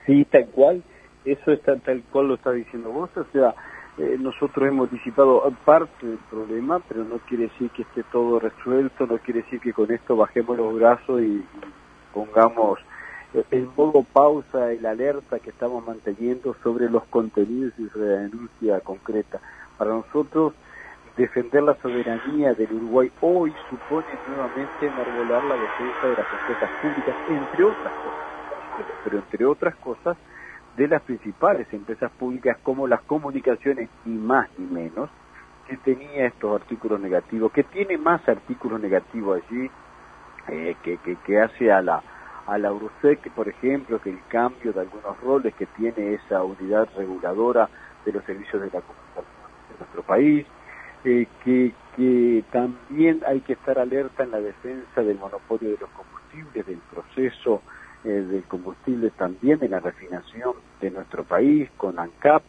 Sí, 0.07 0.25
tal 0.27 0.47
cual. 0.51 0.83
Eso 1.25 1.51
está 1.51 1.77
tal 1.79 2.03
cual 2.13 2.29
lo 2.29 2.35
está 2.35 2.53
diciendo 2.53 2.91
vos. 2.91 3.11
O 3.17 3.25
sea, 3.33 3.55
eh, 3.99 4.17
nosotros 4.21 4.69
hemos 4.69 4.91
disipado 4.91 5.51
parte 5.65 6.07
del 6.07 6.19
problema, 6.31 6.81
pero 6.81 7.05
no 7.05 7.17
quiere 7.19 7.45
decir 7.45 7.71
que 7.71 7.83
esté 7.83 8.03
todo 8.05 8.39
resuelto, 8.39 9.07
no 9.07 9.17
quiere 9.19 9.43
decir 9.43 9.59
que 9.59 9.73
con 9.73 9.91
esto 9.91 10.17
bajemos 10.17 10.57
los 10.59 10.75
brazos 10.75 11.23
y, 11.23 11.43
pongamos 12.13 12.79
eh, 13.35 13.45
en 13.51 13.71
modo 13.77 14.03
pausa 14.03 14.73
el 14.73 14.85
alerta 14.85 15.39
que 15.39 15.51
estamos 15.51 15.87
manteniendo 15.87 16.55
sobre 16.63 16.91
los 16.91 17.05
contenidos 17.05 17.73
y 17.79 17.89
sobre 17.89 18.09
la 18.09 18.21
denuncia 18.23 18.81
concreta. 18.81 19.41
Para 19.79 19.93
nosotros, 19.93 20.53
defender 21.17 21.63
la 21.63 21.75
soberanía 21.77 22.53
del 22.53 22.73
Uruguay 22.73 23.11
hoy 23.23 23.55
supone 23.71 24.07
nuevamente 24.29 24.87
enarbolar 24.87 25.45
la 25.45 25.57
defensa 25.57 26.07
de 26.07 26.17
las 26.17 26.27
empresas 26.41 26.71
públicas, 26.83 27.17
entre 27.29 27.65
otras 27.65 27.93
cosas, 27.95 28.87
pero 29.05 29.19
entre 29.19 29.47
otras 29.47 29.77
cosas, 29.77 30.17
de 30.77 30.89
las 30.89 31.03
principales 31.03 31.67
empresas 31.73 32.11
públicas 32.13 32.59
como 32.63 32.87
las 32.87 33.01
comunicaciones, 33.03 33.89
ni 34.05 34.17
más 34.17 34.49
ni 34.59 34.67
menos, 34.67 35.09
que 35.67 35.77
tenía 35.79 36.27
estos 36.27 36.61
artículos 36.61 37.01
negativos, 37.01 37.51
que 37.53 37.65
tiene 37.65 37.99
más 37.99 38.27
artículos 38.29 38.81
negativos 38.81 39.43
allí 39.43 39.71
eh, 40.49 40.77
que, 40.83 40.99
que, 40.99 41.41
hace 41.41 41.73
a 41.73 41.83
la 41.83 42.03
a 42.47 42.59
la 42.59 42.73
URSEC, 42.73 43.29
por 43.33 43.49
ejemplo, 43.49 44.01
que 44.01 44.11
el 44.11 44.21
cambio 44.29 44.73
de 44.73 44.81
algunos 44.83 45.21
roles 45.21 45.53
que 45.57 45.67
tiene 45.67 46.15
esa 46.15 46.45
unidad 46.45 46.89
reguladora 46.97 47.69
de 48.05 48.13
los 48.13 48.25
servicios 48.25 48.63
de 48.63 48.67
la 48.67 48.81
comunicación 48.83 49.25
en 49.73 49.79
nuestro 49.81 50.03
país, 50.05 50.47
eh, 51.03 51.27
que, 51.43 51.73
que 51.97 52.45
también 52.53 53.21
hay 53.27 53.41
que 53.41 53.55
estar 53.55 53.81
alerta 53.81 54.23
en 54.23 54.31
la 54.31 54.41
defensa 54.41 55.03
del 55.03 55.19
monopolio 55.19 55.71
de 55.71 55.79
los 55.79 55.91
combustibles, 55.91 56.67
del 56.67 56.79
proceso 56.93 57.63
eh, 58.07 58.23
del 58.23 58.45
combustible 58.45 59.11
también 59.11 59.59
en 59.63 59.73
la 59.73 59.81
refinación 59.81 60.55
de 60.81 60.93
nuestro 60.93 61.25
país, 61.25 61.69
con 61.77 61.99
ANCAP, 61.99 62.41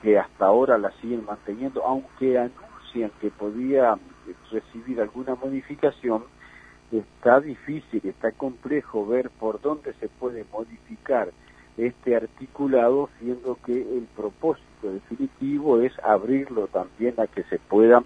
que 0.00 0.18
hasta 0.18 0.46
ahora 0.46 0.78
la 0.78 0.90
siguen 1.02 1.26
manteniendo, 1.26 1.84
aunque 1.84 2.38
anuncian 2.38 3.10
que 3.20 3.30
podía 3.30 3.98
recibir 4.50 5.02
alguna 5.02 5.34
modificación, 5.34 6.24
está 6.90 7.40
difícil, 7.40 8.00
está 8.04 8.32
complejo 8.32 9.06
ver 9.06 9.28
por 9.28 9.60
dónde 9.60 9.92
se 10.00 10.08
puede 10.08 10.46
modificar 10.50 11.28
este 11.76 12.16
articulado, 12.16 13.10
siendo 13.18 13.58
que 13.66 13.82
el 13.82 14.06
propósito 14.16 14.92
definitivo 14.92 15.82
es 15.82 15.92
abrirlo 16.02 16.68
también 16.68 17.20
a 17.20 17.26
que 17.26 17.42
se 17.44 17.58
pueda 17.58 18.02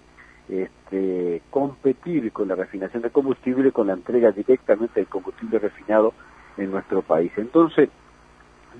este, 0.49 1.41
competir 1.51 2.33
con 2.33 2.49
la 2.49 2.55
refinación 2.55 3.01
de 3.01 3.11
combustible, 3.11 3.71
con 3.71 3.87
la 3.87 3.93
entrega 3.93 4.31
directamente 4.31 4.99
del 4.99 5.07
combustible 5.07 5.59
refinado 5.59 6.13
en 6.57 6.71
nuestro 6.71 7.01
país. 7.01 7.31
Entonces, 7.37 7.89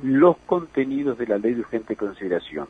los 0.03 0.37
contenidos 0.45 1.17
de 1.17 1.27
la 1.27 1.37
ley 1.37 1.53
de 1.53 1.61
urgente 1.61 1.95
consideración, 1.95 2.67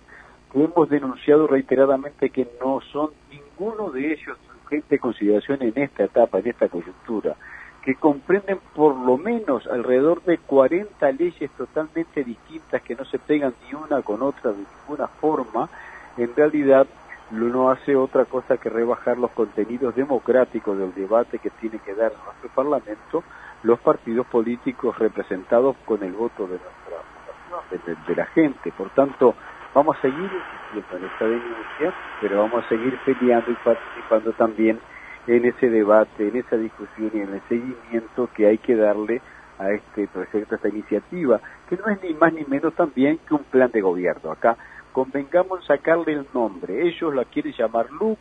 que 0.51 0.63
hemos 0.63 0.89
denunciado 0.89 1.47
reiteradamente 1.47 2.29
que 2.29 2.47
no 2.61 2.79
son 2.91 3.11
ninguno 3.29 3.89
de 3.89 4.13
ellos 4.13 4.37
de 4.39 4.55
urgente 4.63 4.99
consideración 4.99 5.61
en 5.61 5.73
esta 5.75 6.05
etapa, 6.05 6.39
en 6.39 6.47
esta 6.47 6.69
coyuntura, 6.69 7.35
que 7.83 7.95
comprenden 7.95 8.59
por 8.75 8.95
lo 8.95 9.17
menos 9.17 9.65
alrededor 9.67 10.21
de 10.23 10.37
40 10.39 11.11
leyes 11.13 11.49
totalmente 11.51 12.23
distintas 12.23 12.81
que 12.81 12.95
no 12.95 13.05
se 13.05 13.17
pegan 13.17 13.53
ni 13.65 13.75
una 13.75 14.01
con 14.01 14.21
otra 14.21 14.51
de 14.51 14.63
ninguna 14.81 15.07
forma, 15.07 15.69
en 16.17 16.35
realidad 16.35 16.87
no 17.31 17.69
hace 17.69 17.95
otra 17.95 18.25
cosa 18.25 18.57
que 18.57 18.69
rebajar 18.69 19.17
los 19.17 19.31
contenidos 19.31 19.95
democráticos 19.95 20.77
del 20.77 20.93
debate 20.93 21.39
que 21.39 21.49
tiene 21.49 21.79
que 21.79 21.93
dar 21.93 22.13
nuestro 22.25 22.49
Parlamento 22.55 23.23
los 23.63 23.79
partidos 23.79 24.25
políticos 24.27 24.97
representados 24.97 25.75
con 25.85 26.03
el 26.03 26.13
voto 26.13 26.43
de 26.43 26.59
nuestra 26.59 27.97
de, 28.07 28.15
la 28.15 28.25
gente. 28.27 28.71
Por 28.71 28.89
tanto, 28.91 29.35
vamos 29.73 29.97
a 29.97 30.01
seguir 30.01 30.29
insistiendo 30.73 30.97
en 30.97 31.11
esta 31.11 31.25
denuncia, 31.25 31.93
pero 32.21 32.39
vamos 32.39 32.63
a 32.63 32.69
seguir 32.69 32.97
peleando 33.05 33.51
y 33.51 33.55
participando 33.55 34.31
también 34.33 34.79
en 35.27 35.45
ese 35.45 35.69
debate, 35.69 36.29
en 36.29 36.37
esa 36.37 36.55
discusión 36.55 37.11
y 37.13 37.19
en 37.19 37.33
el 37.33 37.41
seguimiento 37.49 38.29
que 38.33 38.47
hay 38.47 38.57
que 38.57 38.75
darle 38.75 39.21
a 39.59 39.71
este 39.71 40.07
proyecto, 40.07 40.55
a 40.55 40.57
esta 40.57 40.69
iniciativa, 40.69 41.41
que 41.67 41.77
no 41.77 41.87
es 41.89 42.01
ni 42.03 42.13
más 42.13 42.31
ni 42.31 42.45
menos 42.45 42.73
también 42.75 43.17
que 43.27 43.33
un 43.33 43.43
plan 43.43 43.71
de 43.71 43.81
gobierno. 43.81 44.31
Acá 44.31 44.55
convengamos 44.97 45.63
sacarle 45.67 46.13
el 46.13 46.25
nombre. 46.33 46.87
Ellos 46.87 47.13
la 47.13 47.23
quieren 47.23 47.53
llamar 47.53 47.91
LUC, 47.91 48.17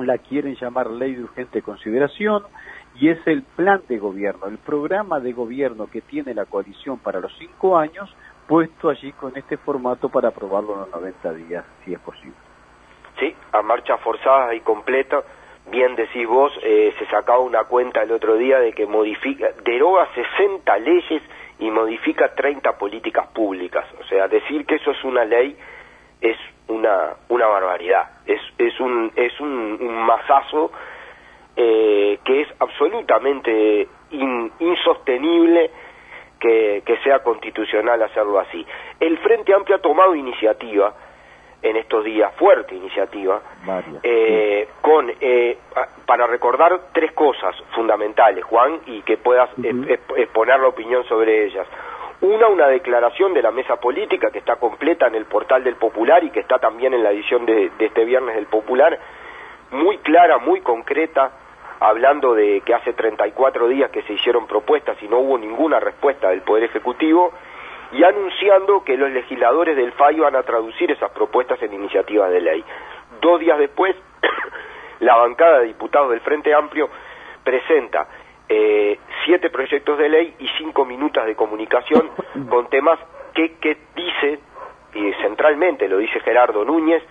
la 0.00 0.18
quieren 0.18 0.54
llamar 0.54 0.90
Ley 0.90 1.14
de 1.14 1.22
Urgente 1.22 1.62
Consideración, 1.62 2.42
y 2.96 3.08
es 3.08 3.26
el 3.26 3.42
plan 3.42 3.80
de 3.88 3.96
gobierno, 3.96 4.48
el 4.48 4.58
programa 4.58 5.18
de 5.18 5.32
gobierno 5.32 5.86
que 5.86 6.02
tiene 6.02 6.34
la 6.34 6.44
coalición 6.44 6.98
para 6.98 7.20
los 7.20 7.34
cinco 7.38 7.78
años, 7.78 8.14
puesto 8.46 8.90
allí 8.90 9.12
con 9.12 9.34
este 9.38 9.56
formato 9.56 10.10
para 10.10 10.28
aprobarlo 10.28 10.74
en 10.74 10.80
los 10.80 10.90
90 10.90 11.32
días, 11.32 11.64
si 11.86 11.94
es 11.94 12.00
posible. 12.00 12.36
Sí, 13.18 13.34
a 13.52 13.62
marcha 13.62 13.96
forzada 13.96 14.54
y 14.54 14.60
completa. 14.60 15.22
Bien 15.70 15.96
decís 15.96 16.28
vos, 16.28 16.52
eh, 16.64 16.92
se 16.98 17.06
sacaba 17.06 17.38
una 17.38 17.64
cuenta 17.64 18.02
el 18.02 18.12
otro 18.12 18.36
día 18.36 18.58
de 18.58 18.74
que 18.74 18.84
modifica, 18.84 19.52
deroga 19.64 20.06
60 20.14 20.78
leyes 20.80 21.22
y 21.60 21.70
modifica 21.70 22.34
30 22.34 22.76
políticas 22.76 23.28
públicas. 23.28 23.86
O 23.98 24.04
sea, 24.04 24.28
decir 24.28 24.66
que 24.66 24.74
eso 24.74 24.90
es 24.90 25.02
una 25.02 25.24
ley 25.24 25.56
es 26.20 26.36
una, 26.68 27.14
una 27.28 27.46
barbaridad. 27.46 28.10
Es, 28.26 28.40
es 28.58 28.78
un, 28.80 29.12
es 29.16 29.38
un, 29.40 29.78
un 29.80 30.02
masazo 30.04 30.70
eh, 31.56 32.20
que 32.24 32.42
es 32.42 32.48
absolutamente 32.60 33.88
insostenible 34.10 35.70
que, 36.38 36.98
sea 37.02 37.18
constitucional 37.20 38.00
hacerlo 38.02 38.38
así. 38.38 38.64
El 39.00 39.18
Frente 39.18 39.52
Amplio 39.52 39.76
ha 39.76 39.80
tomado 39.80 40.14
iniciativa 40.14 40.94
en 41.60 41.76
estos 41.76 42.04
días, 42.04 42.32
fuerte 42.36 42.76
iniciativa, 42.76 43.42
eh, 44.04 44.68
con 44.80 45.12
eh, 45.20 45.58
para 46.06 46.28
recordar 46.28 46.80
tres 46.92 47.10
cosas 47.12 47.56
fundamentales, 47.74 48.44
Juan, 48.44 48.80
y 48.86 49.02
que 49.02 49.16
puedas 49.16 49.50
exponer 50.16 50.60
la 50.60 50.68
opinión 50.68 51.04
sobre 51.08 51.46
ellas. 51.46 51.66
Una, 52.20 52.48
una 52.48 52.66
declaración 52.66 53.32
de 53.32 53.42
la 53.42 53.52
mesa 53.52 53.76
política 53.76 54.30
que 54.30 54.38
está 54.38 54.56
completa 54.56 55.06
en 55.06 55.14
el 55.14 55.26
portal 55.26 55.62
del 55.62 55.76
Popular 55.76 56.24
y 56.24 56.30
que 56.30 56.40
está 56.40 56.58
también 56.58 56.92
en 56.92 57.02
la 57.04 57.12
edición 57.12 57.46
de 57.46 57.70
este 57.78 58.04
viernes 58.04 58.34
del 58.34 58.46
Popular, 58.46 58.98
muy 59.70 59.98
clara, 59.98 60.38
muy 60.38 60.60
concreta, 60.60 61.30
hablando 61.80 62.34
de 62.34 62.60
que 62.62 62.74
hace 62.74 62.92
34 62.92 63.68
días 63.68 63.90
que 63.90 64.02
se 64.02 64.14
hicieron 64.14 64.46
propuestas 64.46 65.00
y 65.02 65.08
no 65.08 65.18
hubo 65.18 65.38
ninguna 65.38 65.78
respuesta 65.78 66.30
del 66.30 66.42
Poder 66.42 66.64
Ejecutivo, 66.64 67.32
y 67.92 68.02
anunciando 68.02 68.84
que 68.84 68.96
los 68.96 69.10
legisladores 69.10 69.76
del 69.76 69.92
FAI 69.92 70.20
van 70.20 70.36
a 70.36 70.42
traducir 70.42 70.90
esas 70.90 71.10
propuestas 71.10 71.62
en 71.62 71.72
iniciativas 71.72 72.30
de 72.30 72.40
ley. 72.40 72.64
Dos 73.20 73.40
días 73.40 73.58
después, 73.58 73.96
la 75.00 75.16
bancada 75.16 75.60
de 75.60 75.66
diputados 75.66 76.10
del 76.10 76.20
Frente 76.20 76.52
Amplio 76.52 76.90
presenta 77.44 78.06
eh, 78.48 78.98
siete 79.24 79.50
proyectos 79.50 79.98
de 79.98 80.08
ley 80.08 80.34
y 80.38 80.48
cinco 80.58 80.84
minutos 80.84 81.24
de 81.26 81.34
comunicación 81.34 82.10
con 82.48 82.68
temas 82.68 82.98
que, 83.34 83.56
que 83.56 83.76
dice, 83.94 84.40
y 84.94 85.12
centralmente 85.22 85.88
lo 85.88 85.98
dice 85.98 86.20
Gerardo 86.20 86.64
Núñez, 86.64 87.02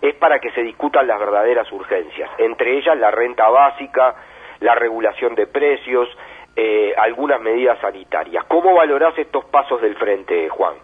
es 0.00 0.14
para 0.14 0.38
que 0.38 0.50
se 0.52 0.62
discutan 0.62 1.06
las 1.06 1.18
verdaderas 1.18 1.70
urgencias, 1.72 2.30
entre 2.38 2.78
ellas 2.78 2.98
la 2.98 3.10
renta 3.10 3.48
básica, 3.48 4.14
la 4.60 4.74
regulación 4.74 5.34
de 5.34 5.46
precios, 5.46 6.08
eh, 6.56 6.92
algunas 6.96 7.40
medidas 7.40 7.78
sanitarias. 7.80 8.44
¿Cómo 8.46 8.74
valorás 8.74 9.16
estos 9.18 9.44
pasos 9.46 9.80
del 9.80 9.96
frente, 9.96 10.48
Juan? 10.48 10.74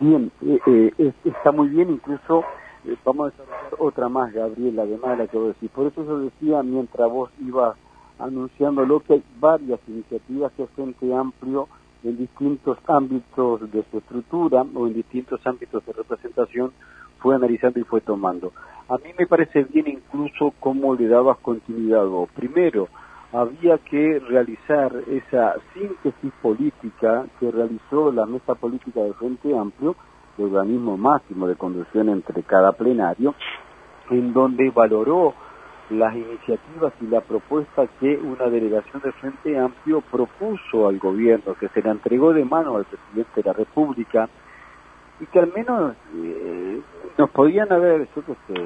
Bien, 0.00 0.30
eh, 0.44 0.92
eh, 0.98 1.12
está 1.24 1.52
muy 1.52 1.68
bien, 1.68 1.90
incluso 1.90 2.44
vamos 3.04 3.28
a 3.28 3.30
desarrollar 3.30 3.74
otra 3.78 4.08
más, 4.08 4.32
Gabriel, 4.32 4.78
además 4.78 5.12
de 5.12 5.24
la 5.24 5.30
que 5.30 5.38
vos 5.38 5.48
decís. 5.54 5.70
Por 5.70 5.86
eso 5.86 6.04
yo 6.04 6.18
decía, 6.18 6.62
mientras 6.62 7.08
vos 7.08 7.30
ibas 7.40 7.76
anunciando 8.18 9.00
que 9.00 9.14
hay 9.14 9.22
varias 9.38 9.80
iniciativas 9.86 10.52
que 10.56 10.66
Frente 10.68 11.14
Amplio 11.14 11.68
en 12.04 12.18
distintos 12.18 12.78
ámbitos 12.86 13.70
de 13.72 13.84
su 13.90 13.98
estructura 13.98 14.64
o 14.74 14.86
en 14.86 14.94
distintos 14.94 15.40
ámbitos 15.46 15.84
de 15.86 15.92
representación 15.92 16.72
fue 17.18 17.34
analizando 17.34 17.80
y 17.80 17.84
fue 17.84 18.02
tomando. 18.02 18.52
A 18.88 18.98
mí 18.98 19.10
me 19.18 19.26
parece 19.26 19.64
bien 19.64 19.88
incluso 19.88 20.52
cómo 20.60 20.94
le 20.94 21.08
dabas 21.08 21.38
continuidad. 21.38 22.04
Primero, 22.34 22.88
había 23.32 23.78
que 23.78 24.20
realizar 24.20 24.94
esa 25.08 25.54
síntesis 25.72 26.32
política 26.42 27.24
que 27.40 27.50
realizó 27.50 28.12
la 28.12 28.26
mesa 28.26 28.54
política 28.54 29.00
del 29.00 29.14
Frente 29.14 29.56
Amplio, 29.56 29.96
el 30.36 30.44
organismo 30.44 30.96
máximo 30.96 31.46
de 31.46 31.56
conducción 31.56 32.10
entre 32.10 32.42
cada 32.42 32.72
plenario, 32.72 33.34
en 34.10 34.32
donde 34.34 34.70
valoró 34.70 35.34
las 35.90 36.14
iniciativas 36.14 36.92
y 37.00 37.06
la 37.06 37.20
propuesta 37.20 37.86
que 38.00 38.16
una 38.16 38.46
delegación 38.46 39.02
del 39.02 39.12
Frente 39.14 39.58
Amplio 39.58 40.00
propuso 40.00 40.88
al 40.88 40.98
gobierno, 40.98 41.54
que 41.54 41.68
se 41.68 41.82
la 41.82 41.92
entregó 41.92 42.32
de 42.32 42.44
mano 42.44 42.76
al 42.76 42.84
presidente 42.84 43.42
de 43.42 43.42
la 43.42 43.52
República, 43.52 44.28
y 45.20 45.26
que 45.26 45.38
al 45.38 45.52
menos 45.52 45.94
eh, 46.16 46.80
nos 47.16 47.30
podían 47.30 47.70
haber... 47.72 48.08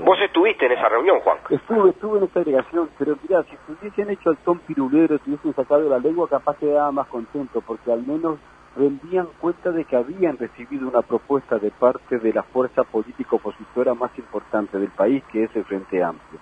Vos 0.05 0.19
estuviste 0.25 0.67
en 0.67 0.73
esa 0.73 0.89
reunión, 0.89 1.21
Juan. 1.21 1.39
Estuve, 1.51 1.91
estuve 1.91 2.19
en 2.19 2.25
esa 2.25 2.41
delegación, 2.41 2.89
pero 2.99 3.17
mira, 3.23 3.43
si 3.45 3.57
hubiesen 3.71 4.11
hecho 4.11 4.31
al 4.31 4.39
Tom 4.39 4.59
Pirulero, 4.67 5.19
si 5.19 5.31
hubiesen 5.31 5.55
sacado 5.55 5.89
la 5.89 5.99
lengua, 5.99 6.29
capaz 6.29 6.57
quedaba 6.57 6.91
más 6.91 7.07
contento, 7.09 7.61
porque 7.61 7.93
al 7.93 8.07
menos 8.07 8.39
rendían 8.77 9.29
cuenta 9.41 9.71
de 9.73 9.85
que 9.85 9.97
habían 9.97 10.39
recibido 10.39 10.89
una 10.89 11.03
propuesta 11.03 11.59
de 11.59 11.71
parte 11.71 12.19
de 12.19 12.33
la 12.33 12.45
fuerza 12.45 12.85
política 12.85 13.37
opositora 13.37 13.93
más 13.95 14.17
importante 14.19 14.79
del 14.79 14.91
país, 14.91 15.23
que 15.31 15.45
es 15.45 15.57
el 15.57 15.65
Frente 15.65 16.03
Amplio. 16.03 16.39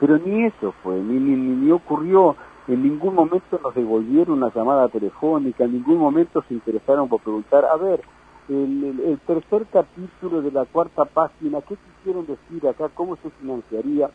Pero 0.00 0.18
ni 0.18 0.46
eso 0.46 0.72
fue, 0.82 0.96
ni, 0.96 1.20
ni, 1.20 1.36
ni 1.36 1.70
ocurrió, 1.70 2.34
en 2.66 2.82
ningún 2.82 3.14
momento 3.14 3.60
nos 3.62 3.74
devolvieron 3.74 4.38
una 4.38 4.52
llamada 4.52 4.88
telefónica, 4.88 5.64
en 5.64 5.74
ningún 5.74 5.98
momento 5.98 6.42
se 6.48 6.54
interesaron 6.54 7.08
por 7.08 7.20
preguntar, 7.20 7.64
a 7.66 7.76
ver, 7.76 8.00
el, 8.48 9.20
tercer 9.26 9.66
capítulo 9.72 10.42
de 10.42 10.50
la 10.50 10.64
cuarta 10.64 11.04
página, 11.04 11.60
¿qué 11.62 11.76
quisieron 11.76 12.26
decir 12.26 12.66
acá? 12.66 12.88
¿Cómo 12.94 13.16
se 13.16 13.30
financiaría? 13.30 14.10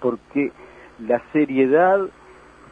Porque 0.00 0.50
la 0.98 1.22
seriedad 1.32 2.00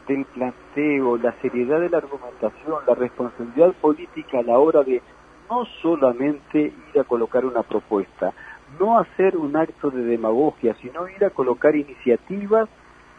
del 0.07 0.25
planteo, 0.25 1.17
la 1.17 1.33
seriedad 1.41 1.79
de 1.79 1.89
la 1.89 1.99
argumentación, 1.99 2.79
la 2.87 2.95
responsabilidad 2.95 3.73
política 3.79 4.39
a 4.39 4.43
la 4.43 4.57
hora 4.57 4.83
de 4.83 5.01
no 5.49 5.65
solamente 5.81 6.73
ir 6.93 6.99
a 6.99 7.03
colocar 7.03 7.45
una 7.45 7.63
propuesta, 7.63 8.33
no 8.79 8.99
hacer 8.99 9.37
un 9.37 9.55
acto 9.55 9.89
de 9.91 10.03
demagogia, 10.03 10.75
sino 10.81 11.07
ir 11.07 11.23
a 11.25 11.29
colocar 11.29 11.75
iniciativas 11.75 12.69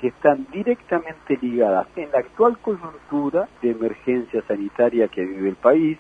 que 0.01 0.09
están 0.09 0.47
directamente 0.53 1.39
ligadas 1.41 1.87
en 1.97 2.11
la 2.11 2.19
actual 2.19 2.59
coyuntura 2.59 3.49
de 3.63 3.71
emergencia 3.71 4.43
sanitaria 4.49 5.09
que 5.09 5.25
vive 5.25 5.49
el 5.49 5.57
país, 5.57 5.99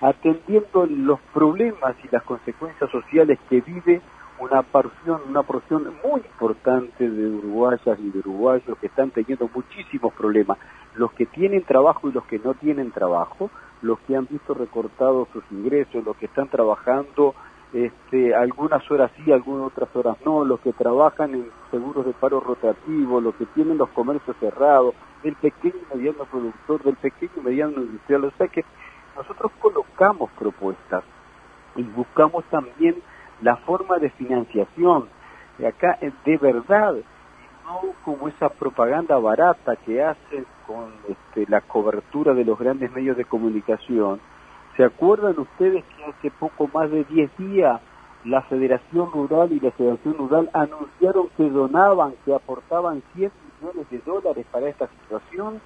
atendiendo 0.00 0.86
los 0.86 1.20
problemas 1.32 1.94
y 2.02 2.08
las 2.10 2.22
consecuencias 2.22 2.90
sociales 2.90 3.38
que 3.48 3.60
vive 3.60 4.00
una 4.38 4.62
porción, 4.62 5.20
una 5.28 5.42
porción 5.42 5.94
muy 6.04 6.20
importante 6.20 7.08
de 7.08 7.28
uruguayas 7.28 7.98
y 8.00 8.10
de 8.10 8.18
uruguayos 8.18 8.78
que 8.78 8.86
están 8.86 9.10
teniendo 9.10 9.48
muchísimos 9.54 10.12
problemas, 10.14 10.58
los 10.94 11.12
que 11.12 11.26
tienen 11.26 11.62
trabajo 11.64 12.08
y 12.08 12.12
los 12.12 12.24
que 12.24 12.38
no 12.38 12.54
tienen 12.54 12.90
trabajo, 12.90 13.50
los 13.82 13.98
que 14.00 14.16
han 14.16 14.26
visto 14.26 14.54
recortados 14.54 15.28
sus 15.32 15.44
ingresos, 15.50 16.04
los 16.04 16.16
que 16.16 16.26
están 16.26 16.48
trabajando 16.48 17.34
este, 17.74 18.34
algunas 18.36 18.88
horas 18.88 19.10
sí, 19.16 19.32
algunas 19.32 19.66
otras 19.66 19.94
horas 19.96 20.16
no, 20.24 20.44
los 20.44 20.60
que 20.60 20.72
trabajan 20.72 21.34
en 21.34 21.50
seguros 21.72 22.06
de 22.06 22.12
paro 22.12 22.38
rotativo, 22.38 23.20
los 23.20 23.34
que 23.34 23.46
tienen 23.46 23.78
los 23.78 23.88
comercios 23.90 24.36
cerrados, 24.38 24.94
el 25.24 25.34
pequeño 25.34 25.74
y 25.90 25.96
mediano 25.96 26.24
productor, 26.24 26.84
del 26.84 26.94
pequeño 26.94 27.32
y 27.36 27.40
mediano 27.40 27.82
industrial, 27.82 28.24
o 28.26 28.30
sea 28.38 28.46
que 28.46 28.64
nosotros 29.16 29.50
colocamos 29.60 30.30
propuestas 30.38 31.02
y 31.74 31.82
buscamos 31.82 32.44
también 32.44 32.96
la 33.42 33.56
forma 33.56 33.98
de 33.98 34.10
financiación. 34.10 35.08
Y 35.58 35.64
acá, 35.64 35.98
eh, 36.00 36.12
de 36.24 36.36
verdad, 36.36 36.94
no 37.64 37.80
como 38.04 38.28
esa 38.28 38.50
propaganda 38.50 39.18
barata 39.18 39.74
que 39.76 40.02
hacen 40.02 40.46
con 40.66 40.92
este, 41.08 41.50
la 41.50 41.60
cobertura 41.60 42.34
de 42.34 42.44
los 42.44 42.58
grandes 42.58 42.92
medios 42.92 43.16
de 43.16 43.24
comunicación. 43.24 44.20
¿Se 44.76 44.84
acuerdan 44.84 45.38
ustedes 45.38 45.84
que 45.84 46.04
hace 46.04 46.30
poco 46.30 46.68
más 46.72 46.90
de 46.90 47.04
10 47.04 47.36
días 47.38 47.80
la 48.24 48.42
Federación 48.42 49.10
Rural 49.12 49.52
y 49.52 49.60
la 49.60 49.70
Federación 49.72 50.14
Rural 50.14 50.50
anunciaron 50.52 51.28
que 51.36 51.48
donaban, 51.50 52.14
que 52.24 52.34
aportaban 52.34 53.02
100 53.14 53.30
millones 53.60 53.90
de 53.90 53.98
dólares 53.98 54.46
para 54.50 54.68
esta 54.68 54.88
situación? 54.88 55.60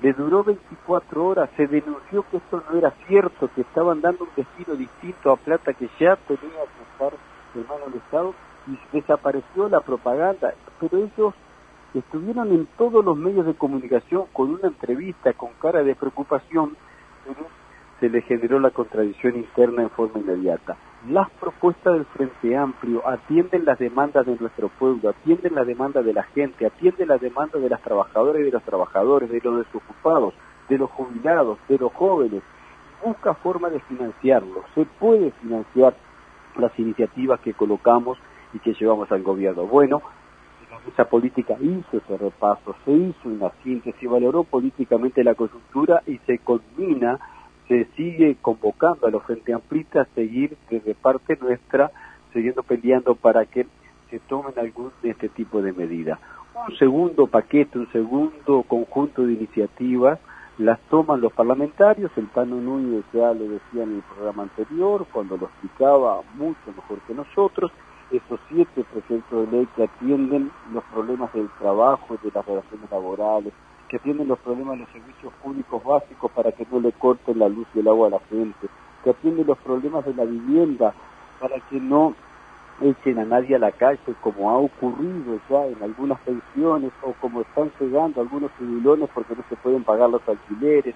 le 0.00 0.12
duró 0.12 0.44
24 0.44 1.26
horas, 1.26 1.50
se 1.56 1.66
denunció 1.66 2.24
que 2.30 2.36
esto 2.36 2.62
no 2.70 2.78
era 2.78 2.92
cierto, 3.06 3.50
que 3.54 3.62
estaban 3.62 4.00
dando 4.00 4.24
un 4.24 4.30
destino 4.36 4.76
distinto 4.76 5.32
a 5.32 5.36
plata 5.36 5.74
que 5.74 5.88
ya 5.98 6.16
tenía 6.16 6.38
que 6.38 6.82
estar 6.92 7.12
en 7.54 7.66
manos 7.66 7.86
del 7.86 8.00
Estado 8.00 8.34
y 8.68 8.96
desapareció 8.96 9.68
la 9.68 9.80
propaganda, 9.80 10.54
pero 10.78 10.98
ellos 10.98 11.34
estuvieron 11.94 12.52
en 12.52 12.66
todos 12.76 13.04
los 13.04 13.16
medios 13.16 13.46
de 13.46 13.54
comunicación 13.54 14.26
con 14.32 14.50
una 14.50 14.68
entrevista 14.68 15.32
con 15.32 15.50
cara 15.60 15.82
de 15.82 15.96
preocupación, 15.96 16.76
pero 17.24 17.48
se 18.00 18.08
le 18.08 18.22
generó 18.22 18.60
la 18.60 18.70
contradicción 18.70 19.36
interna 19.36 19.82
en 19.82 19.90
forma 19.90 20.20
inmediata. 20.20 20.76
Las 21.08 21.30
propuestas 21.30 21.94
del 21.94 22.04
Frente 22.06 22.56
Amplio 22.56 23.06
atienden 23.06 23.64
las 23.64 23.78
demandas 23.78 24.26
de 24.26 24.36
nuestro 24.36 24.68
pueblo, 24.68 25.10
atienden 25.10 25.54
la 25.54 25.64
demanda 25.64 26.02
de 26.02 26.12
la 26.12 26.22
gente, 26.24 26.66
atienden 26.66 27.08
la 27.08 27.18
demanda 27.18 27.58
de 27.58 27.68
las 27.68 27.82
trabajadoras 27.82 28.40
y 28.40 28.44
de 28.44 28.50
los 28.52 28.62
trabajadores, 28.62 29.30
de 29.30 29.40
los 29.42 29.58
desocupados, 29.58 30.34
de 30.68 30.78
los 30.78 30.90
jubilados, 30.90 31.58
de 31.68 31.78
los 31.78 31.92
jóvenes. 31.92 32.42
Busca 33.04 33.34
forma 33.34 33.70
de 33.70 33.80
financiarlo. 33.80 34.64
Se 34.74 34.84
puede 34.84 35.30
financiar 35.42 35.94
las 36.56 36.76
iniciativas 36.78 37.40
que 37.40 37.54
colocamos 37.54 38.18
y 38.52 38.58
que 38.58 38.74
llevamos 38.74 39.10
al 39.12 39.22
gobierno. 39.22 39.66
Bueno, 39.66 40.02
esa 40.92 41.04
política 41.04 41.56
hizo 41.60 41.98
ese 41.98 42.16
repaso, 42.16 42.74
se 42.84 42.92
hizo 42.92 43.28
una 43.28 43.50
síntesis, 43.62 44.08
valoró 44.08 44.44
políticamente 44.44 45.22
la 45.22 45.34
coyuntura 45.34 46.02
y 46.06 46.18
se 46.18 46.38
combina 46.38 47.18
se 47.68 47.84
sigue 47.96 48.36
convocando 48.40 49.06
a 49.06 49.10
los 49.10 49.22
Frente 49.22 49.52
Amplistas 49.52 50.08
a 50.08 50.14
seguir 50.14 50.56
desde 50.70 50.94
parte 50.94 51.38
nuestra, 51.40 51.90
siguiendo 52.32 52.62
peleando 52.62 53.14
para 53.14 53.44
que 53.44 53.66
se 54.10 54.18
tomen 54.20 54.54
algún 54.58 54.90
de 55.02 55.10
este 55.10 55.28
tipo 55.28 55.60
de 55.60 55.72
medidas. 55.72 56.18
Un 56.66 56.76
segundo 56.76 57.26
paquete, 57.26 57.78
un 57.78 57.92
segundo 57.92 58.62
conjunto 58.62 59.24
de 59.24 59.34
iniciativas 59.34 60.18
las 60.58 60.80
toman 60.90 61.20
los 61.20 61.32
parlamentarios, 61.32 62.10
el 62.16 62.28
Tano 62.30 62.56
Núñez 62.56 63.04
ya 63.12 63.32
lo 63.32 63.44
decía 63.44 63.84
en 63.84 63.94
el 63.94 64.02
programa 64.02 64.42
anterior, 64.42 65.06
cuando 65.12 65.36
lo 65.36 65.46
explicaba 65.46 66.20
mucho 66.34 66.58
mejor 66.74 66.98
que 67.06 67.14
nosotros, 67.14 67.70
esos 68.10 68.40
siete 68.48 68.84
proyectos 68.90 69.50
de 69.50 69.56
ley 69.56 69.68
que 69.76 69.84
atienden 69.84 70.50
los 70.72 70.82
problemas 70.92 71.32
del 71.32 71.48
trabajo, 71.60 72.18
de 72.24 72.32
las 72.34 72.44
relaciones 72.44 72.90
laborales, 72.90 73.52
que 73.88 73.96
atienden 73.96 74.28
los 74.28 74.38
problemas 74.40 74.74
de 74.74 74.84
los 74.84 74.90
servicios 74.90 75.32
públicos 75.42 75.82
básicos 75.82 76.30
para 76.32 76.52
que 76.52 76.66
no 76.70 76.80
le 76.80 76.92
corten 76.92 77.38
la 77.38 77.48
luz 77.48 77.66
y 77.74 77.80
el 77.80 77.88
agua 77.88 78.08
a 78.08 78.10
la 78.10 78.20
gente, 78.20 78.68
que 79.02 79.10
atienden 79.10 79.46
los 79.46 79.58
problemas 79.58 80.04
de 80.04 80.14
la 80.14 80.24
vivienda 80.24 80.94
para 81.40 81.58
que 81.60 81.80
no 81.80 82.14
echen 82.80 83.18
a 83.18 83.24
nadie 83.24 83.56
a 83.56 83.58
la 83.58 83.72
calle 83.72 84.14
como 84.20 84.50
ha 84.50 84.58
ocurrido 84.58 85.40
ya 85.50 85.66
en 85.66 85.82
algunas 85.82 86.20
pensiones 86.20 86.92
o 87.02 87.12
como 87.14 87.40
están 87.40 87.72
llegando 87.80 88.20
algunos 88.20 88.52
civilones 88.58 89.08
porque 89.12 89.34
no 89.34 89.42
se 89.48 89.56
pueden 89.56 89.82
pagar 89.82 90.10
los 90.10 90.22
alquileres, 90.28 90.94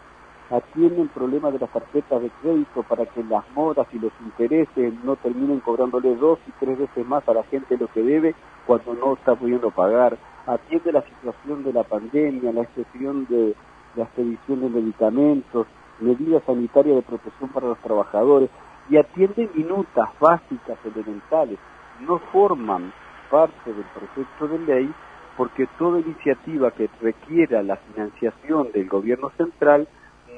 atienden 0.51 1.09
problemas 1.09 1.53
de 1.55 1.59
las 1.59 1.71
tarjetas 1.71 2.23
de 2.23 2.31
crédito 2.43 2.83
para 2.83 3.07
que 3.07 3.25
las 3.25 3.49
moras 3.53 3.87
y 3.93 3.99
los 3.99 4.13
intereses 4.21 4.95
no 5.03 5.17
terminen 5.17 5.61
cobrándole 5.61 6.15
dos 6.15 6.39
y 6.47 6.53
tres 6.61 6.79
veces 6.79 7.07
más 7.07 7.27
a 7.29 7.35
la 7.35 7.43
gente 7.45 7.77
lo 7.77 7.89
que 7.89 8.03
debe 8.03 8.35
cuando 8.67 8.95
no 8.95 9.15
está 9.15 9.35
pudiendo 9.35 9.71
pagar 9.71 10.19
atiende 10.47 10.93
la 10.93 11.03
situación 11.03 11.65
de 11.65 11.73
la 11.73 11.85
pandemia, 11.85 12.53
la 12.53 12.63
excepción 12.63 13.27
de 13.27 13.55
la 13.97 14.05
expedición 14.05 14.61
de 14.61 14.69
medicamentos, 14.69 15.67
medidas 16.01 16.43
sanitarias 16.45 16.97
de 16.97 17.03
protección 17.03 17.51
para 17.51 17.69
los 17.69 17.79
trabajadores 17.79 18.51
y 18.91 18.97
atiende 18.97 19.49
minutas 19.55 20.09
básicas, 20.21 20.79
elementales. 20.85 21.59
No 22.01 22.19
forman 22.19 22.93
parte 23.31 23.73
del 23.73 23.85
proyecto 23.95 24.49
de 24.49 24.59
ley 24.59 24.95
porque 25.37 25.67
toda 25.79 26.01
iniciativa 26.01 26.71
que 26.73 26.91
requiera 27.01 27.63
la 27.63 27.77
financiación 27.77 28.71
del 28.73 28.89
gobierno 28.89 29.31
central 29.37 29.89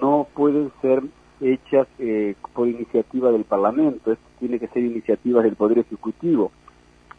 no 0.01 0.27
pueden 0.35 0.71
ser 0.81 1.03
hechas 1.41 1.89
eh, 1.99 2.37
por 2.55 2.69
iniciativa 2.69 3.31
del 3.33 3.45
Parlamento, 3.45 4.13
esto 4.13 4.25
tiene 4.39 4.59
que 4.59 4.69
ser 4.69 4.85
iniciativas 4.85 5.45
del 5.45 5.57
Poder 5.57 5.79
Ejecutivo. 5.79 6.53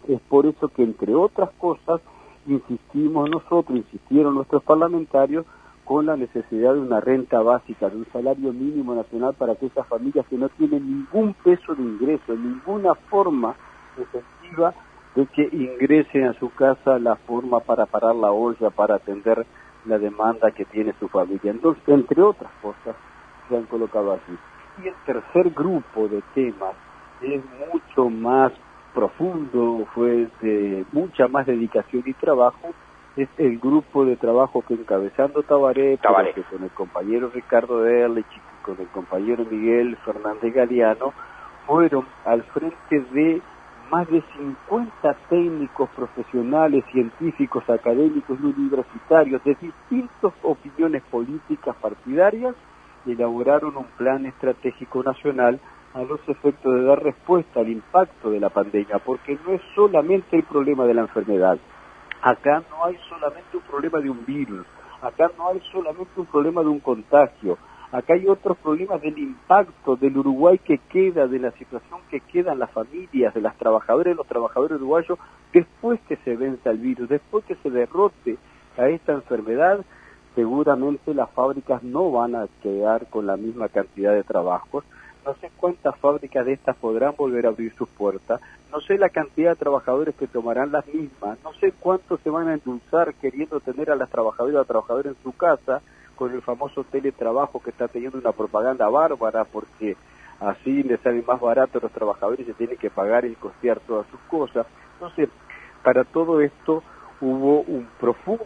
Es 0.08 0.22
por 0.22 0.46
eso 0.46 0.70
que, 0.70 0.84
entre 0.84 1.14
otras 1.16 1.50
cosas, 1.58 2.02
insistimos 2.48 3.30
nosotros, 3.30 3.78
insistieron 3.78 4.36
nuestros 4.36 4.64
parlamentarios, 4.64 5.46
con 5.86 6.08
la 6.08 6.18
necesidad 6.18 6.74
de 6.74 6.80
una 6.80 7.00
renta 7.00 7.42
básica, 7.42 7.90
de 7.90 7.98
un 7.98 8.08
salario 8.12 8.52
mínimo 8.52 8.96
nacional 8.96 9.36
para 9.36 9.54
aquellas 9.54 9.88
familias 9.88 10.26
que 10.28 10.38
no 10.38 10.50
tienen 10.50 10.84
ningún 10.84 11.36
peso 11.36 11.76
de 11.76 11.84
ingreso, 11.84 12.36
ninguna 12.36 12.96
forma 12.96 13.56
efectiva 13.96 14.74
de 15.16 15.28
que 15.28 15.48
ingresen 15.52 16.26
a 16.26 16.34
su 16.34 16.50
casa 16.50 16.98
la 16.98 17.16
forma 17.16 17.60
para 17.60 17.86
parar 17.86 18.16
la 18.16 18.32
olla, 18.32 18.72
para 18.72 18.96
atender 18.96 19.46
la 19.86 20.00
demanda 20.00 20.52
que 20.52 20.66
tiene 20.66 20.94
su 21.00 21.08
familia. 21.08 21.52
Entonces, 21.52 21.84
entre 21.88 22.22
otras 22.22 22.52
cosas, 22.62 22.96
se 23.48 23.56
han 23.56 23.66
colocado 23.66 24.14
así. 24.14 24.38
Y 24.84 24.88
el 24.88 24.96
tercer 25.06 25.52
grupo 25.52 26.08
de 26.08 26.22
temas 26.34 26.74
es 27.22 27.42
mucho 27.72 28.10
más 28.10 28.52
profundo, 28.96 29.86
fue 29.94 30.30
de 30.42 30.86
mucha 30.94 31.28
más 31.28 31.46
dedicación 31.46 32.04
y 32.06 32.14
trabajo, 32.14 32.74
es 33.18 33.30
el 33.38 33.60
grupo 33.60 34.06
de 34.06 34.16
trabajo 34.16 34.62
que 34.62 34.74
encabezando 34.74 35.44
Tabaré, 35.44 36.00
que 36.34 36.44
con 36.44 36.64
el 36.64 36.72
compañero 36.72 37.30
Ricardo 37.34 37.86
Erlich 37.86 38.26
y 38.36 38.64
con 38.64 38.80
el 38.80 38.88
compañero 38.88 39.46
Miguel 39.50 39.98
Fernández 39.98 40.54
Galeano, 40.54 41.14
fueron 41.68 42.06
al 42.26 42.44
frente 42.44 43.02
de 43.12 43.42
más 43.92 44.10
de 44.10 44.24
50 44.38 45.14
técnicos 45.30 45.90
profesionales, 45.96 46.84
científicos, 46.92 47.70
académicos 47.70 48.40
y 48.42 48.46
universitarios 48.46 49.44
de 49.44 49.56
distintas 49.62 50.34
opiniones 50.42 51.04
políticas 51.04 51.76
partidarias 51.76 52.56
elaboraron 53.06 53.78
un 53.78 53.86
plan 53.98 54.26
estratégico 54.26 55.04
nacional 55.04 55.60
a 55.96 56.04
los 56.04 56.20
efectos 56.28 56.76
de 56.76 56.84
dar 56.84 57.02
respuesta 57.02 57.62
al 57.62 57.70
impacto 57.70 58.30
de 58.30 58.42
la 58.42 58.50
pandemia, 58.50 59.00
porque 59.00 59.40
no 59.46 59.54
es 59.54 59.62
solamente 59.74 60.36
el 60.36 60.44
problema 60.44 60.86
de 60.86 60.94
la 60.94 61.02
enfermedad. 61.02 61.58
Acá 62.22 62.62
no 62.70 62.84
hay 62.84 62.98
solamente 63.08 63.56
un 63.56 63.64
problema 63.64 64.00
de 64.00 64.10
un 64.10 64.26
virus, 64.26 64.66
acá 65.02 65.32
no 65.38 65.48
hay 65.50 65.62
solamente 65.72 66.12
un 66.18 66.26
problema 66.26 66.62
de 66.62 66.68
un 66.68 66.82
contagio, 66.82 67.58
acá 67.94 68.14
hay 68.14 68.28
otros 68.28 68.58
problemas 68.58 69.02
del 69.02 69.18
impacto 69.18 69.96
del 69.96 70.18
Uruguay 70.18 70.58
que 70.58 70.80
queda, 70.90 71.28
de 71.28 71.40
la 71.40 71.52
situación 71.52 72.02
que 72.10 72.20
quedan 72.20 72.60
las 72.60 72.72
familias, 72.72 73.34
de 73.34 73.42
las 73.42 73.56
trabajadoras 73.56 74.14
y 74.14 74.18
los 74.18 74.28
trabajadores 74.28 74.76
uruguayos 74.78 75.18
después 75.54 76.02
que 76.10 76.18
se 76.18 76.36
venza 76.36 76.72
el 76.72 76.80
virus, 76.80 77.08
después 77.08 77.46
que 77.46 77.56
se 77.56 77.70
derrote 77.70 78.38
a 78.78 78.90
esta 78.90 79.14
enfermedad, 79.14 79.80
seguramente 80.36 81.14
las 81.14 81.30
fábricas 81.32 81.82
no 81.84 82.12
van 82.12 82.36
a 82.36 82.48
quedar 82.62 83.08
con 83.08 83.26
la 83.26 83.38
misma 83.38 83.70
cantidad 83.70 84.14
de 84.14 84.24
trabajos, 84.24 84.84
no 85.26 85.34
sé 85.36 85.50
cuántas 85.58 85.98
fábricas 85.98 86.46
de 86.46 86.54
estas 86.54 86.76
podrán 86.76 87.16
volver 87.18 87.46
a 87.46 87.50
abrir 87.50 87.74
sus 87.76 87.90
puertas, 87.90 88.40
no 88.72 88.80
sé 88.82 88.98
la 88.98 89.10
cantidad 89.10 89.52
de 89.52 89.56
trabajadores 89.56 90.14
que 90.16 90.28
tomarán 90.28 90.72
las 90.72 90.86
mismas, 90.88 91.40
no 91.44 91.54
sé 91.54 91.74
cuántos 91.80 92.20
se 92.22 92.30
van 92.30 92.48
a 92.48 92.54
endulzar 92.54 93.14
queriendo 93.16 93.60
tener 93.60 93.90
a 93.90 93.96
las 93.96 94.10
trabajadoras 94.10 94.56
los 94.56 94.68
trabajadores 94.68 95.16
en 95.16 95.24
su 95.24 95.36
casa 95.36 95.82
con 96.16 96.32
el 96.32 96.42
famoso 96.42 96.84
teletrabajo 96.84 97.62
que 97.62 97.72
está 97.72 97.88
teniendo 97.88 98.18
una 98.18 98.32
propaganda 98.32 98.88
bárbara 98.88 99.44
porque 99.46 99.98
así 100.40 100.84
les 100.84 101.00
sale 101.02 101.24
más 101.24 101.42
barato 101.42 101.80
a 101.80 101.82
los 101.82 101.92
trabajadores 101.92 102.48
y 102.48 102.54
tienen 102.54 102.78
que 102.78 102.90
pagar 102.90 103.26
y 103.26 103.36
costear 103.36 103.80
todas 103.80 104.06
sus 104.08 104.20
cosas. 104.22 104.68
Entonces, 104.94 105.30
para 105.84 106.04
todo 106.04 106.42
esto 106.42 106.84
hubo 107.20 107.62
un 107.62 107.88
profundo 108.00 108.46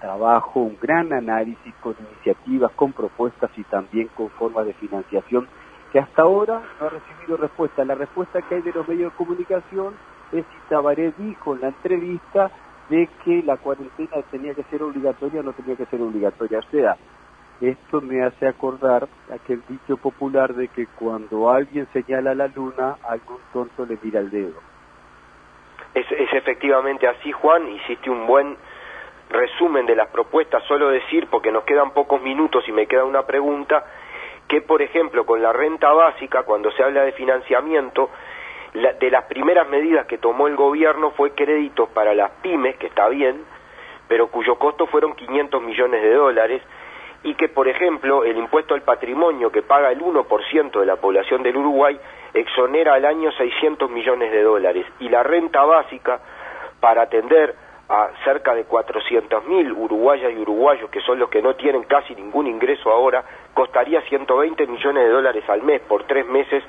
trabajo, 0.00 0.60
un 0.60 0.76
gran 0.80 1.12
análisis 1.12 1.74
con 1.80 1.94
iniciativas, 1.98 2.72
con 2.72 2.92
propuestas 2.92 3.50
y 3.56 3.64
también 3.64 4.08
con 4.08 4.30
formas 4.30 4.66
de 4.66 4.74
financiación 4.74 5.48
que 5.92 5.98
hasta 5.98 6.22
ahora 6.22 6.62
no 6.80 6.86
ha 6.86 6.90
recibido 6.90 7.36
respuesta. 7.36 7.84
La 7.84 7.94
respuesta 7.94 8.42
que 8.42 8.56
hay 8.56 8.62
de 8.62 8.72
los 8.72 8.86
medios 8.86 9.12
de 9.12 9.16
comunicación 9.16 9.94
es 10.32 10.44
si 10.44 10.68
Tabaré 10.68 11.12
dijo 11.16 11.54
en 11.54 11.62
la 11.62 11.68
entrevista 11.68 12.50
de 12.88 13.08
que 13.24 13.42
la 13.42 13.56
cuarentena 13.56 14.22
tenía 14.30 14.54
que 14.54 14.64
ser 14.64 14.82
obligatoria 14.82 15.40
o 15.40 15.42
no 15.42 15.52
tenía 15.52 15.76
que 15.76 15.86
ser 15.86 16.00
obligatoria. 16.00 16.58
O 16.58 16.70
sea, 16.70 16.96
esto 17.60 18.00
me 18.00 18.22
hace 18.22 18.46
acordar 18.46 19.08
aquel 19.32 19.62
dicho 19.68 19.96
popular 19.96 20.54
de 20.54 20.68
que 20.68 20.86
cuando 20.86 21.50
alguien 21.50 21.88
señala 21.92 22.34
la 22.34 22.48
luna, 22.48 22.96
algún 23.08 23.38
tonto 23.52 23.84
le 23.84 23.98
mira 24.02 24.20
el 24.20 24.30
dedo. 24.30 24.60
Es, 25.94 26.06
es 26.12 26.32
efectivamente 26.32 27.08
así, 27.08 27.32
Juan, 27.32 27.68
hiciste 27.68 28.10
un 28.10 28.26
buen 28.26 28.56
resumen 29.30 29.86
de 29.86 29.96
las 29.96 30.08
propuestas, 30.08 30.62
solo 30.64 30.88
decir, 30.88 31.26
porque 31.30 31.52
nos 31.52 31.64
quedan 31.64 31.90
pocos 31.90 32.20
minutos 32.22 32.64
y 32.68 32.72
me 32.72 32.86
queda 32.86 33.04
una 33.04 33.24
pregunta, 33.24 33.84
que 34.48 34.62
por 34.62 34.82
ejemplo 34.82 35.26
con 35.26 35.42
la 35.42 35.52
renta 35.52 35.92
básica, 35.92 36.42
cuando 36.42 36.70
se 36.72 36.82
habla 36.82 37.02
de 37.02 37.12
financiamiento, 37.12 38.10
de 38.72 39.10
las 39.10 39.24
primeras 39.24 39.68
medidas 39.68 40.06
que 40.06 40.18
tomó 40.18 40.46
el 40.46 40.56
gobierno 40.56 41.10
fue 41.12 41.32
créditos 41.32 41.88
para 41.90 42.14
las 42.14 42.30
pymes, 42.42 42.76
que 42.76 42.86
está 42.86 43.08
bien, 43.08 43.44
pero 44.08 44.28
cuyo 44.28 44.56
costo 44.58 44.86
fueron 44.86 45.14
500 45.14 45.62
millones 45.62 46.02
de 46.02 46.14
dólares, 46.14 46.62
y 47.24 47.34
que, 47.34 47.48
por 47.48 47.68
ejemplo, 47.68 48.24
el 48.24 48.36
impuesto 48.36 48.74
al 48.74 48.82
patrimonio 48.82 49.50
que 49.50 49.62
paga 49.62 49.90
el 49.90 50.00
1% 50.00 50.80
de 50.80 50.86
la 50.86 50.96
población 50.96 51.42
del 51.42 51.56
Uruguay 51.56 51.98
exonera 52.32 52.94
al 52.94 53.04
año 53.04 53.32
600 53.32 53.90
millones 53.90 54.30
de 54.30 54.42
dólares, 54.42 54.86
y 55.00 55.08
la 55.08 55.22
renta 55.22 55.64
básica 55.64 56.20
para 56.80 57.02
atender 57.02 57.54
a 57.88 58.10
cerca 58.22 58.54
de 58.54 58.66
400.000 58.66 59.74
uruguayas 59.74 60.32
y 60.32 60.38
uruguayos, 60.38 60.90
que 60.90 61.00
son 61.00 61.18
los 61.18 61.30
que 61.30 61.40
no 61.40 61.54
tienen 61.54 61.84
casi 61.84 62.14
ningún 62.14 62.46
ingreso 62.46 62.90
ahora, 62.90 63.24
costaría 63.54 64.02
120 64.02 64.66
millones 64.66 65.04
de 65.04 65.10
dólares 65.10 65.44
al 65.48 65.62
mes 65.62 65.80
por 65.82 66.04
tres 66.04 66.26
meses, 66.26 66.62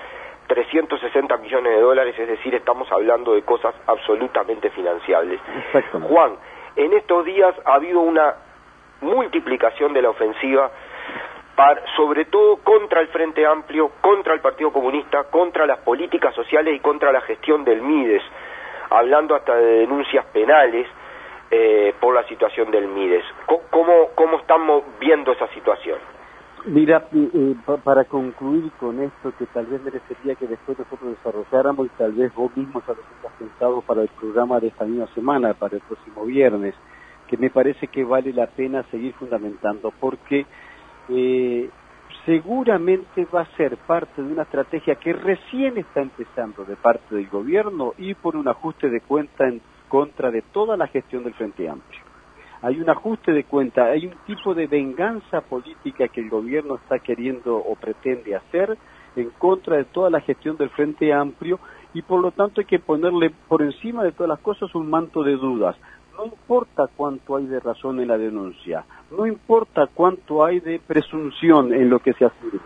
360 0.48 1.38
millones 1.38 1.74
de 1.74 1.82
dólares, 1.82 2.16
es 2.18 2.28
decir, 2.28 2.56
estamos 2.56 2.90
hablando 2.92 3.34
de 3.34 3.42
cosas 3.42 3.76
absolutamente 3.86 4.70
financiables. 4.70 5.42
Juan, 6.08 6.38
en 6.78 6.94
estos 6.94 7.26
días 7.26 7.54
ha 7.66 7.74
habido 7.74 8.00
una 8.00 8.36
multiplicación 9.02 9.94
de 9.94 10.02
la 10.02 10.10
ofensiva, 10.12 10.72
sobre 11.98 12.26
todo 12.26 12.58
contra 12.64 13.02
el 13.02 13.10
Frente 13.10 13.46
Amplio, 13.46 13.92
contra 14.00 14.34
el 14.34 14.40
Partido 14.40 14.72
Comunista, 14.72 15.26
contra 15.26 15.68
las 15.68 15.80
políticas 15.80 16.34
sociales 16.34 16.74
y 16.78 16.80
contra 16.80 17.12
la 17.12 17.20
gestión 17.22 17.66
del 17.66 17.82
MIDES, 17.82 18.24
hablando 18.90 19.36
hasta 19.36 19.56
de 19.56 19.80
denuncias 19.80 20.26
penales 20.28 20.88
eh, 21.52 21.94
por 22.00 22.14
la 22.14 22.28
situación 22.28 22.72
del 22.72 22.88
MIDES. 22.88 23.24
¿Cómo, 23.70 24.10
cómo 24.16 24.38
estamos 24.38 24.84
viendo 25.00 25.32
esa 25.32 25.48
situación? 25.50 25.98
Mira, 26.66 27.08
eh, 27.14 27.56
para 27.84 28.04
concluir 28.04 28.72
con 28.80 29.02
esto, 29.02 29.34
que 29.38 29.46
tal 29.48 29.66
vez 29.68 29.82
merecería 29.82 30.36
que 30.36 30.46
después 30.46 30.78
nosotros 30.78 31.18
desarrolláramos 31.18 31.88
y 31.88 31.90
tal 31.98 32.12
vez 32.12 32.34
vos 32.36 32.56
mismo 32.56 32.84
ya 32.86 32.94
lo 32.94 33.00
has 33.28 33.34
pensado 33.36 33.82
para 33.82 34.02
el 34.02 34.10
programa 34.10 34.60
de 34.60 34.68
esta 34.68 34.86
misma 34.86 35.08
semana, 35.16 35.54
para 35.54 35.78
el 35.78 35.82
próximo 35.82 36.26
viernes, 36.26 36.76
que 37.28 37.38
me 37.38 37.50
parece 37.50 37.88
que 37.88 38.04
vale 38.04 38.34
la 38.34 38.48
pena 38.48 38.84
seguir 38.92 39.14
fundamentando, 39.14 39.94
porque 40.00 40.46
eh, 41.08 41.70
seguramente 42.26 43.26
va 43.34 43.42
a 43.42 43.56
ser 43.56 43.78
parte 43.78 44.22
de 44.22 44.32
una 44.32 44.44
estrategia 44.44 44.96
que 44.96 45.14
recién 45.14 45.78
está 45.78 46.02
empezando 46.02 46.66
de 46.66 46.76
parte 46.76 47.16
del 47.16 47.30
gobierno 47.30 47.94
y 47.98 48.14
por 48.16 48.36
un 48.36 48.48
ajuste 48.48 48.90
de 48.90 49.02
cuenta 49.02 49.48
en 49.48 49.62
contra 49.90 50.32
de 50.32 50.42
toda 50.42 50.78
la 50.78 50.88
gestión 50.88 51.26
del 51.26 51.34
Frente 51.34 51.68
Amplio. 51.68 52.02
Hay 52.62 52.80
un 52.80 52.90
ajuste 52.90 53.32
de 53.32 53.44
cuenta, 53.46 53.86
hay 53.86 54.06
un 54.06 54.16
tipo 54.26 54.54
de 54.54 54.68
venganza 54.68 55.42
política 55.42 56.08
que 56.08 56.22
el 56.22 56.30
gobierno 56.30 56.76
está 56.76 57.00
queriendo 57.00 57.58
o 57.58 57.76
pretende 57.76 58.36
hacer 58.36 58.78
en 59.16 59.30
contra 59.32 59.78
de 59.78 59.86
toda 59.86 60.10
la 60.10 60.22
gestión 60.22 60.58
del 60.58 60.70
Frente 60.70 61.14
Amplio 61.14 61.60
y 61.94 62.02
por 62.02 62.22
lo 62.22 62.32
tanto 62.32 62.62
hay 62.62 62.68
que 62.68 62.80
ponerle 62.80 63.32
por 63.48 63.62
encima 63.62 64.04
de 64.04 64.12
todas 64.12 64.30
las 64.30 64.40
cosas 64.40 64.74
un 64.76 64.90
manto 64.90 65.24
de 65.24 65.36
dudas. 65.36 65.76
No 66.18 66.26
importa 66.26 66.88
cuánto 66.96 67.38
hay 67.38 67.46
de 67.46 67.62
razón 67.62 68.02
en 68.02 68.10
la 68.10 68.18
denuncia, 68.18 68.86
no 69.10 69.26
importa 69.26 69.88
cuánto 69.94 70.44
hay 70.44 70.60
de 70.60 70.80
presunción 70.80 71.74
en 71.74 71.90
lo 71.90 72.00
que 72.00 72.14
se 72.14 72.26
afirma. 72.26 72.60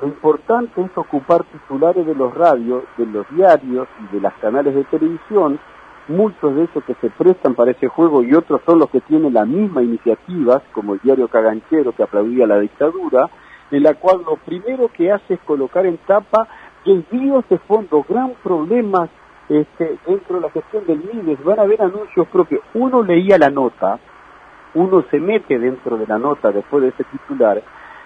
Lo 0.00 0.08
importante 0.08 0.80
es 0.80 0.90
ocupar 0.96 1.44
titulares 1.44 2.06
de 2.06 2.14
los 2.14 2.34
radios, 2.34 2.84
de 2.96 3.06
los 3.06 3.28
diarios 3.30 3.86
y 4.02 4.14
de 4.14 4.20
las 4.22 4.34
canales 4.34 4.74
de 4.74 4.84
televisión 4.84 5.60
muchos 6.08 6.54
de 6.54 6.64
esos 6.64 6.84
que 6.84 6.94
se 6.94 7.10
prestan 7.10 7.54
para 7.54 7.70
ese 7.70 7.88
juego 7.88 8.22
y 8.22 8.34
otros 8.34 8.60
son 8.66 8.78
los 8.78 8.90
que 8.90 9.00
tienen 9.00 9.34
la 9.34 9.44
misma 9.44 9.82
iniciativa, 9.82 10.62
como 10.72 10.94
el 10.94 11.00
diario 11.00 11.28
Caganchero 11.28 11.92
que 11.92 12.02
aplaudía 12.02 12.46
la 12.46 12.60
dictadura, 12.60 13.30
en 13.70 13.82
la 13.82 13.94
cual 13.94 14.22
lo 14.26 14.36
primero 14.36 14.88
que 14.88 15.10
hace 15.10 15.34
es 15.34 15.40
colocar 15.40 15.86
en 15.86 15.98
tapa 15.98 16.46
desvíos 16.84 17.48
de 17.48 17.58
fondo, 17.58 18.04
gran 18.08 18.34
problemas 18.42 19.08
este, 19.48 19.98
dentro 20.06 20.36
de 20.36 20.42
la 20.42 20.50
gestión 20.50 20.86
del 20.86 20.98
MIDES, 20.98 21.42
van 21.44 21.58
a 21.58 21.62
haber 21.62 21.82
anuncios 21.82 22.26
propios. 22.28 22.62
Uno 22.74 23.02
leía 23.02 23.38
la 23.38 23.50
nota, 23.50 23.98
uno 24.74 25.04
se 25.10 25.18
mete 25.18 25.58
dentro 25.58 25.96
de 25.96 26.06
la 26.06 26.18
nota 26.18 26.50
después 26.50 26.82
de 26.82 26.88
ese 26.90 27.04
titular, 27.04 27.62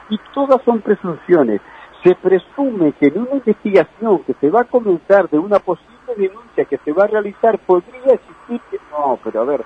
y 0.09 0.19
todas 0.33 0.63
son 0.63 0.81
presunciones. 0.81 1.61
Se 2.05 2.15
presume 2.15 2.93
que 2.93 3.09
en 3.09 3.19
una 3.19 3.33
investigación 3.33 4.21
que 4.21 4.35
se 4.35 4.51
va 4.51 4.61
a 4.61 4.65
comenzar 4.65 5.29
de 5.29 5.39
una 5.39 5.59
posible 5.59 5.98
denuncia 6.15 6.65
que 6.65 6.79
se 6.79 6.93
va 6.93 7.05
a 7.05 7.09
realizar 7.09 7.59
podría 7.59 8.15
existir 8.15 8.61
que 8.71 8.79
no, 8.91 9.19
pero 9.23 9.43
a 9.43 9.45
ver, 9.45 9.65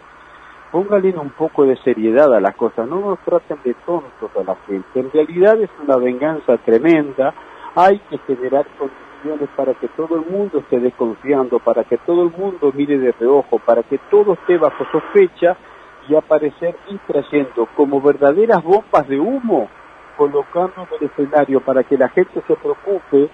póngale 0.70 1.10
un 1.16 1.30
poco 1.30 1.64
de 1.64 1.76
seriedad 1.76 2.32
a 2.34 2.40
las 2.40 2.56
cosas, 2.56 2.88
no 2.88 3.00
nos 3.00 3.18
traten 3.20 3.58
de 3.64 3.74
tontos 3.86 4.30
a 4.38 4.42
la 4.42 4.56
gente, 4.66 5.00
en 5.00 5.10
realidad 5.10 5.60
es 5.60 5.70
una 5.82 5.96
venganza 5.96 6.56
tremenda, 6.58 7.34
hay 7.74 7.98
que 8.10 8.18
generar 8.18 8.66
condiciones 8.78 9.48
para 9.56 9.74
que 9.74 9.88
todo 9.88 10.16
el 10.16 10.26
mundo 10.26 10.58
esté 10.58 10.80
desconfiando, 10.80 11.58
para 11.58 11.84
que 11.84 11.98
todo 11.98 12.22
el 12.22 12.30
mundo 12.30 12.72
mire 12.74 12.98
de 12.98 13.12
reojo, 13.12 13.58
para 13.58 13.82
que 13.82 13.98
todo 14.10 14.34
esté 14.34 14.58
bajo 14.58 14.84
sospecha 14.90 15.56
y 16.08 16.14
aparecer 16.14 16.76
y 16.88 16.96
trayendo 16.98 17.68
como 17.76 18.00
verdaderas 18.00 18.62
bombas 18.62 19.06
de 19.08 19.20
humo, 19.20 19.68
colocando 20.16 20.74
en 20.82 20.96
el 21.00 21.10
escenario 21.10 21.60
para 21.60 21.84
que 21.84 21.96
la 21.96 22.08
gente 22.08 22.42
se 22.46 22.56
preocupe 22.56 23.30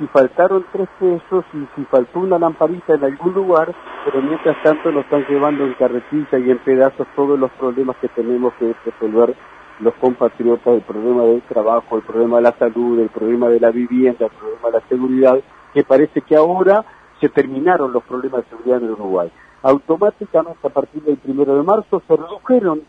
si 0.00 0.06
faltaron 0.06 0.64
tres 0.72 0.88
pesos 0.98 1.44
y 1.52 1.68
si 1.76 1.84
faltó 1.84 2.20
una 2.20 2.38
lamparita 2.38 2.94
en 2.94 3.04
algún 3.04 3.34
lugar, 3.34 3.74
pero 4.06 4.22
mientras 4.22 4.56
tanto 4.62 4.90
nos 4.90 5.04
están 5.04 5.26
llevando 5.28 5.64
en 5.64 5.74
carretilla 5.74 6.38
y 6.38 6.50
en 6.50 6.58
pedazos 6.58 7.06
todos 7.14 7.38
los 7.38 7.50
problemas 7.52 7.96
que 8.00 8.08
tenemos 8.08 8.54
que 8.54 8.74
resolver 8.86 9.36
los 9.80 9.94
compatriotas, 9.94 10.74
el 10.74 10.80
problema 10.80 11.24
del 11.24 11.42
trabajo, 11.42 11.96
el 11.96 12.02
problema 12.02 12.36
de 12.36 12.42
la 12.42 12.52
salud, 12.58 12.98
el 12.98 13.10
problema 13.10 13.48
de 13.48 13.60
la 13.60 13.70
vivienda, 13.70 14.24
el 14.24 14.32
problema 14.32 14.68
de 14.68 14.72
la 14.72 14.88
seguridad, 14.88 15.38
que 15.74 15.84
parece 15.84 16.22
que 16.22 16.34
ahora 16.34 16.82
se 17.20 17.28
terminaron 17.28 17.92
los 17.92 18.02
problemas 18.04 18.44
de 18.44 18.56
seguridad 18.56 18.82
en 18.82 18.92
Uruguay. 18.92 19.30
Automáticamente 19.62 20.66
a 20.66 20.70
partir 20.70 21.02
del 21.02 21.18
primero 21.18 21.54
de 21.54 21.62
marzo 21.62 22.02
se 22.08 22.16
redujeron 22.16 22.80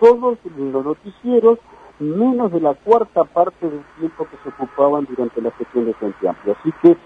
todos 0.00 0.38
los 0.56 0.84
noticieros 0.84 1.58
menos 1.98 2.52
de 2.52 2.60
la 2.60 2.74
cuarta 2.74 3.24
parte 3.24 3.68
del 3.68 3.84
tiempo 3.98 4.26
que 4.26 4.36
se 4.42 4.48
ocupaban 4.48 5.06
durante 5.06 5.40
la 5.40 5.50
sesión 5.58 5.86
de 5.86 5.94
Frente 5.94 6.28
Amplio. 6.28 6.56
Así 6.60 6.72
que 6.82 6.96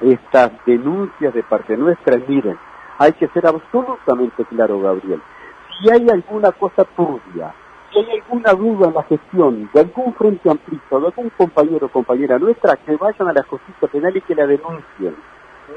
estas 0.00 0.52
denuncias 0.64 1.34
de 1.34 1.42
parte 1.42 1.76
nuestra. 1.76 2.18
Miren, 2.26 2.58
hay 2.98 3.12
que 3.12 3.28
ser 3.28 3.46
absolutamente 3.46 4.44
claro, 4.46 4.80
Gabriel. 4.80 5.20
Si 5.80 5.90
hay 5.90 6.06
alguna 6.10 6.52
cosa 6.52 6.84
turbia, 6.84 7.54
si 7.90 7.98
hay 7.98 8.20
alguna 8.20 8.52
duda 8.52 8.88
en 8.88 8.94
la 8.94 9.02
gestión 9.04 9.70
de 9.72 9.80
algún 9.80 10.14
frente 10.14 10.50
amplista 10.50 10.98
de 10.98 11.06
algún 11.06 11.30
compañero 11.30 11.86
o 11.86 11.90
compañera 11.90 12.38
nuestra, 12.38 12.76
que 12.76 12.96
vayan 12.96 13.28
a 13.28 13.32
la 13.32 13.42
justicia 13.44 13.88
penal 13.88 14.16
y 14.16 14.20
que 14.20 14.34
la 14.34 14.46
denuncien. 14.46 15.16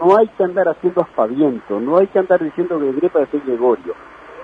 No 0.02 0.18
hay 0.18 0.28
que 0.30 0.44
andar 0.44 0.68
haciendo 0.70 1.02
aspaviento, 1.02 1.80
no 1.80 1.98
hay 1.98 2.08
que 2.08 2.20
andar 2.20 2.42
diciendo 2.42 2.80
que 2.80 2.92
Grepa 2.94 3.22
es 3.22 3.34
el 3.34 3.42
Gregorio. 3.42 3.94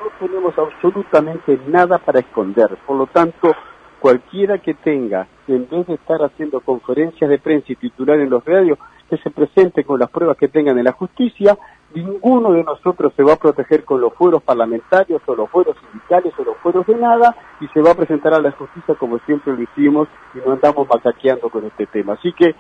No 0.04 0.28
tenemos 0.28 0.54
absolutamente 0.58 1.60
nada 1.68 1.98
para 1.98 2.20
esconder. 2.20 2.78
Por 2.86 2.98
lo 2.98 3.08
tanto, 3.08 3.54
cualquiera 4.00 4.60
que 4.60 4.74
tenga, 4.74 5.28
en 5.48 5.68
vez 5.70 5.88
de 5.88 5.96
estar 5.96 6.22
haciendo 6.24 6.60
conferencias 6.62 7.30
de 7.30 7.40
prensa 7.40 7.72
y 7.72 7.76
titular 7.76 8.20
en 8.20 8.30
los 8.30 8.44
radios, 8.46 8.78
que 9.10 9.18
se 9.18 9.32
presente 9.32 9.84
con 9.84 10.00
las 10.00 10.10
pruebas 10.10 10.38
que 10.38 10.50
tengan 10.50 10.78
en 10.78 10.86
la 10.86 10.92
justicia, 10.92 11.58
ninguno 11.94 12.52
de 12.52 12.64
nosotros 12.64 13.14
se 13.16 13.24
va 13.24 13.34
a 13.34 13.38
proteger 13.38 13.86
con 13.86 14.02
los 14.02 14.14
fueros 14.14 14.44
parlamentarios 14.44 15.22
o 15.26 15.36
los 15.36 15.50
fueros 15.50 15.76
sindicales 15.80 16.34
o 16.38 16.44
los 16.44 16.58
fueros 16.58 16.86
de 16.86 16.96
nada 16.96 17.36
y 17.62 17.68
se 17.68 17.82
va 17.82 17.92
a 17.92 17.96
presentar 17.96 18.34
a 18.34 18.42
la 18.42 18.52
justicia 18.52 18.96
como 18.96 19.20
siempre 19.20 19.54
lo 19.54 19.62
hicimos 19.62 20.08
y 20.36 20.40
no 20.46 20.54
andamos 20.54 20.88
macaqueando 20.88 21.50
con 21.50 21.66
este 21.66 21.86
tema. 21.88 22.14
Así 22.14 22.34
que 22.34 22.56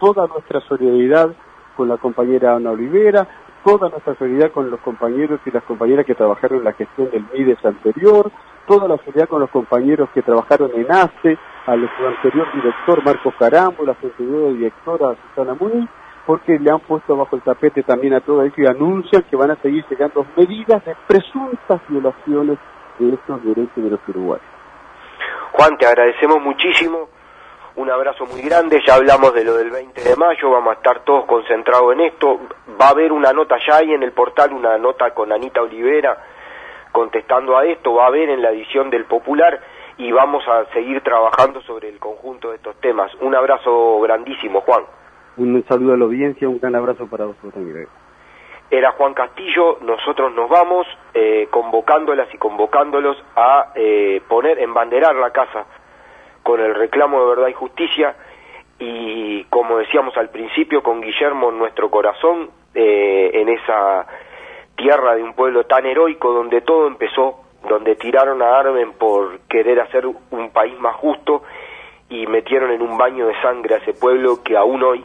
toda 0.00 0.26
nuestra 0.26 0.60
solidaridad 0.60 1.34
con 1.76 1.88
la 1.88 1.98
compañera 1.98 2.56
Ana 2.56 2.70
Olivera, 2.70 3.28
toda 3.64 3.90
nuestra 3.90 4.14
solidaridad 4.16 4.52
con 4.52 4.70
los 4.70 4.80
compañeros 4.80 5.40
y 5.44 5.50
las 5.50 5.62
compañeras 5.64 6.06
que 6.06 6.14
trabajaron 6.14 6.58
en 6.58 6.64
la 6.64 6.72
gestión 6.72 7.10
del 7.10 7.26
MIDES 7.32 7.64
anterior, 7.64 8.32
toda 8.70 8.86
la 8.86 8.98
solidaridad 8.98 9.28
con 9.28 9.40
los 9.40 9.50
compañeros 9.50 10.08
que 10.14 10.22
trabajaron 10.22 10.70
en 10.76 10.86
ACE, 10.92 11.36
al 11.66 11.90
anterior 12.06 12.46
director 12.54 13.04
Marcos 13.04 13.34
Carambo, 13.36 13.84
la 13.84 13.96
anterior 14.00 14.52
directora 14.52 15.16
Susana 15.26 15.56
Muniz, 15.58 15.90
porque 16.24 16.56
le 16.56 16.70
han 16.70 16.78
puesto 16.78 17.16
bajo 17.16 17.34
el 17.34 17.42
tapete 17.42 17.82
también 17.82 18.14
a 18.14 18.20
todo 18.20 18.44
ello 18.44 18.54
y 18.56 18.66
anuncian 18.66 19.22
que 19.22 19.34
van 19.34 19.50
a 19.50 19.56
seguir 19.56 19.84
llegando 19.90 20.24
medidas 20.36 20.84
de 20.84 20.94
presuntas 21.08 21.80
violaciones 21.88 22.58
de 23.00 23.12
estos 23.12 23.42
derechos 23.42 23.74
de 23.74 23.90
los 23.90 24.00
uruguayos. 24.06 24.46
Juan, 25.50 25.76
te 25.76 25.86
agradecemos 25.88 26.40
muchísimo, 26.40 27.08
un 27.74 27.90
abrazo 27.90 28.24
muy 28.26 28.40
grande, 28.40 28.80
ya 28.86 28.94
hablamos 28.94 29.34
de 29.34 29.44
lo 29.46 29.54
del 29.54 29.72
20 29.72 30.00
de 30.00 30.14
mayo, 30.14 30.48
vamos 30.48 30.74
a 30.74 30.76
estar 30.76 31.00
todos 31.00 31.24
concentrados 31.24 31.92
en 31.94 32.02
esto, 32.02 32.38
va 32.80 32.86
a 32.86 32.90
haber 32.90 33.10
una 33.10 33.32
nota 33.32 33.56
ya 33.66 33.78
ahí 33.78 33.92
en 33.92 34.04
el 34.04 34.12
portal, 34.12 34.52
una 34.52 34.78
nota 34.78 35.12
con 35.12 35.32
Anita 35.32 35.60
Olivera 35.60 36.16
contestando 36.92 37.56
a 37.56 37.64
esto, 37.64 37.94
va 37.94 38.04
a 38.04 38.08
haber 38.08 38.30
en 38.30 38.42
la 38.42 38.50
edición 38.50 38.90
del 38.90 39.04
Popular 39.04 39.60
y 39.96 40.12
vamos 40.12 40.46
a 40.48 40.64
seguir 40.72 41.02
trabajando 41.02 41.60
sobre 41.62 41.88
el 41.88 41.98
conjunto 41.98 42.50
de 42.50 42.56
estos 42.56 42.76
temas. 42.80 43.12
Un 43.20 43.34
abrazo 43.34 44.00
grandísimo, 44.00 44.62
Juan. 44.62 44.84
Un 45.36 45.64
saludo 45.68 45.94
a 45.94 45.96
la 45.96 46.04
audiencia, 46.04 46.48
un 46.48 46.58
gran 46.58 46.74
abrazo 46.74 47.06
para 47.06 47.26
vosotros 47.26 47.54
también. 47.54 47.86
Era 48.70 48.92
Juan 48.92 49.14
Castillo, 49.14 49.78
nosotros 49.80 50.32
nos 50.32 50.48
vamos 50.48 50.86
eh, 51.12 51.48
convocándolas 51.50 52.32
y 52.32 52.38
convocándolos 52.38 53.16
a 53.34 53.72
eh, 53.74 54.22
poner, 54.28 54.60
embanderar 54.60 55.14
la 55.16 55.30
casa 55.30 55.66
con 56.42 56.60
el 56.60 56.74
reclamo 56.74 57.20
de 57.20 57.28
verdad 57.28 57.48
y 57.48 57.52
justicia 57.52 58.14
y 58.78 59.44
como 59.44 59.78
decíamos 59.78 60.16
al 60.16 60.30
principio 60.30 60.82
con 60.82 61.00
Guillermo 61.00 61.50
en 61.50 61.58
nuestro 61.58 61.90
corazón 61.90 62.50
eh, 62.74 63.30
en 63.34 63.48
esa 63.48 64.06
tierra 64.80 65.14
de 65.14 65.22
un 65.22 65.34
pueblo 65.34 65.64
tan 65.64 65.84
heroico 65.86 66.32
donde 66.32 66.62
todo 66.62 66.86
empezó 66.86 67.40
donde 67.68 67.94
tiraron 67.96 68.42
a 68.42 68.58
Armen 68.58 68.92
por 68.92 69.40
querer 69.40 69.80
hacer 69.80 70.06
un 70.06 70.50
país 70.50 70.78
más 70.80 70.96
justo 70.96 71.42
y 72.08 72.26
metieron 72.26 72.70
en 72.72 72.82
un 72.82 72.96
baño 72.96 73.26
de 73.26 73.40
sangre 73.42 73.74
a 73.74 73.78
ese 73.78 73.92
pueblo 73.92 74.42
que 74.42 74.56
aún 74.56 74.82
hoy 74.82 75.04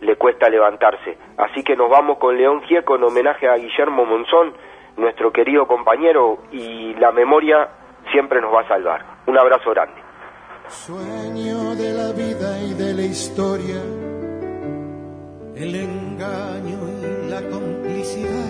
le 0.00 0.16
cuesta 0.16 0.48
levantarse. 0.48 1.18
Así 1.36 1.62
que 1.62 1.76
nos 1.76 1.90
vamos 1.90 2.18
con 2.18 2.36
León 2.36 2.62
Gieco 2.62 2.96
en 2.96 3.04
homenaje 3.04 3.48
a 3.48 3.56
Guillermo 3.56 4.04
Monzón, 4.04 4.54
nuestro 4.96 5.32
querido 5.32 5.66
compañero, 5.66 6.38
y 6.52 6.94
la 6.94 7.12
memoria 7.12 7.68
siempre 8.10 8.40
nos 8.40 8.54
va 8.54 8.62
a 8.62 8.68
salvar. 8.68 9.04
Un 9.26 9.36
abrazo 9.36 9.70
grande. 9.70 10.00
Sueño 10.68 11.74
de 11.74 11.92
la 11.92 12.12
vida 12.12 12.60
y 12.62 12.74
de 12.74 12.94
la 12.94 13.02
historia, 13.02 13.82
el 15.56 15.74
engaño 15.74 16.78
y 17.02 17.28
la 17.28 17.42
complicidad 17.50 18.49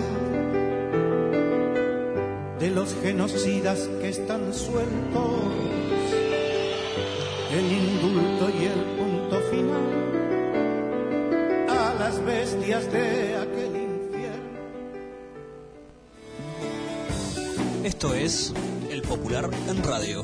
de 2.61 2.69
los 2.69 2.93
genocidas 3.01 3.89
que 3.99 4.09
están 4.09 4.53
sueltos, 4.53 5.51
el 7.51 7.71
indulto 7.71 8.49
y 8.51 8.65
el 8.65 8.83
punto 8.99 9.41
final 9.49 9.87
a 11.67 11.95
las 11.95 12.23
bestias 12.23 12.91
de 12.91 13.35
aquel 13.35 13.75
infierno. 13.75 14.59
Esto 17.83 18.13
es 18.13 18.53
El 18.91 19.01
Popular 19.01 19.49
en 19.67 19.83
Radio. 19.83 20.21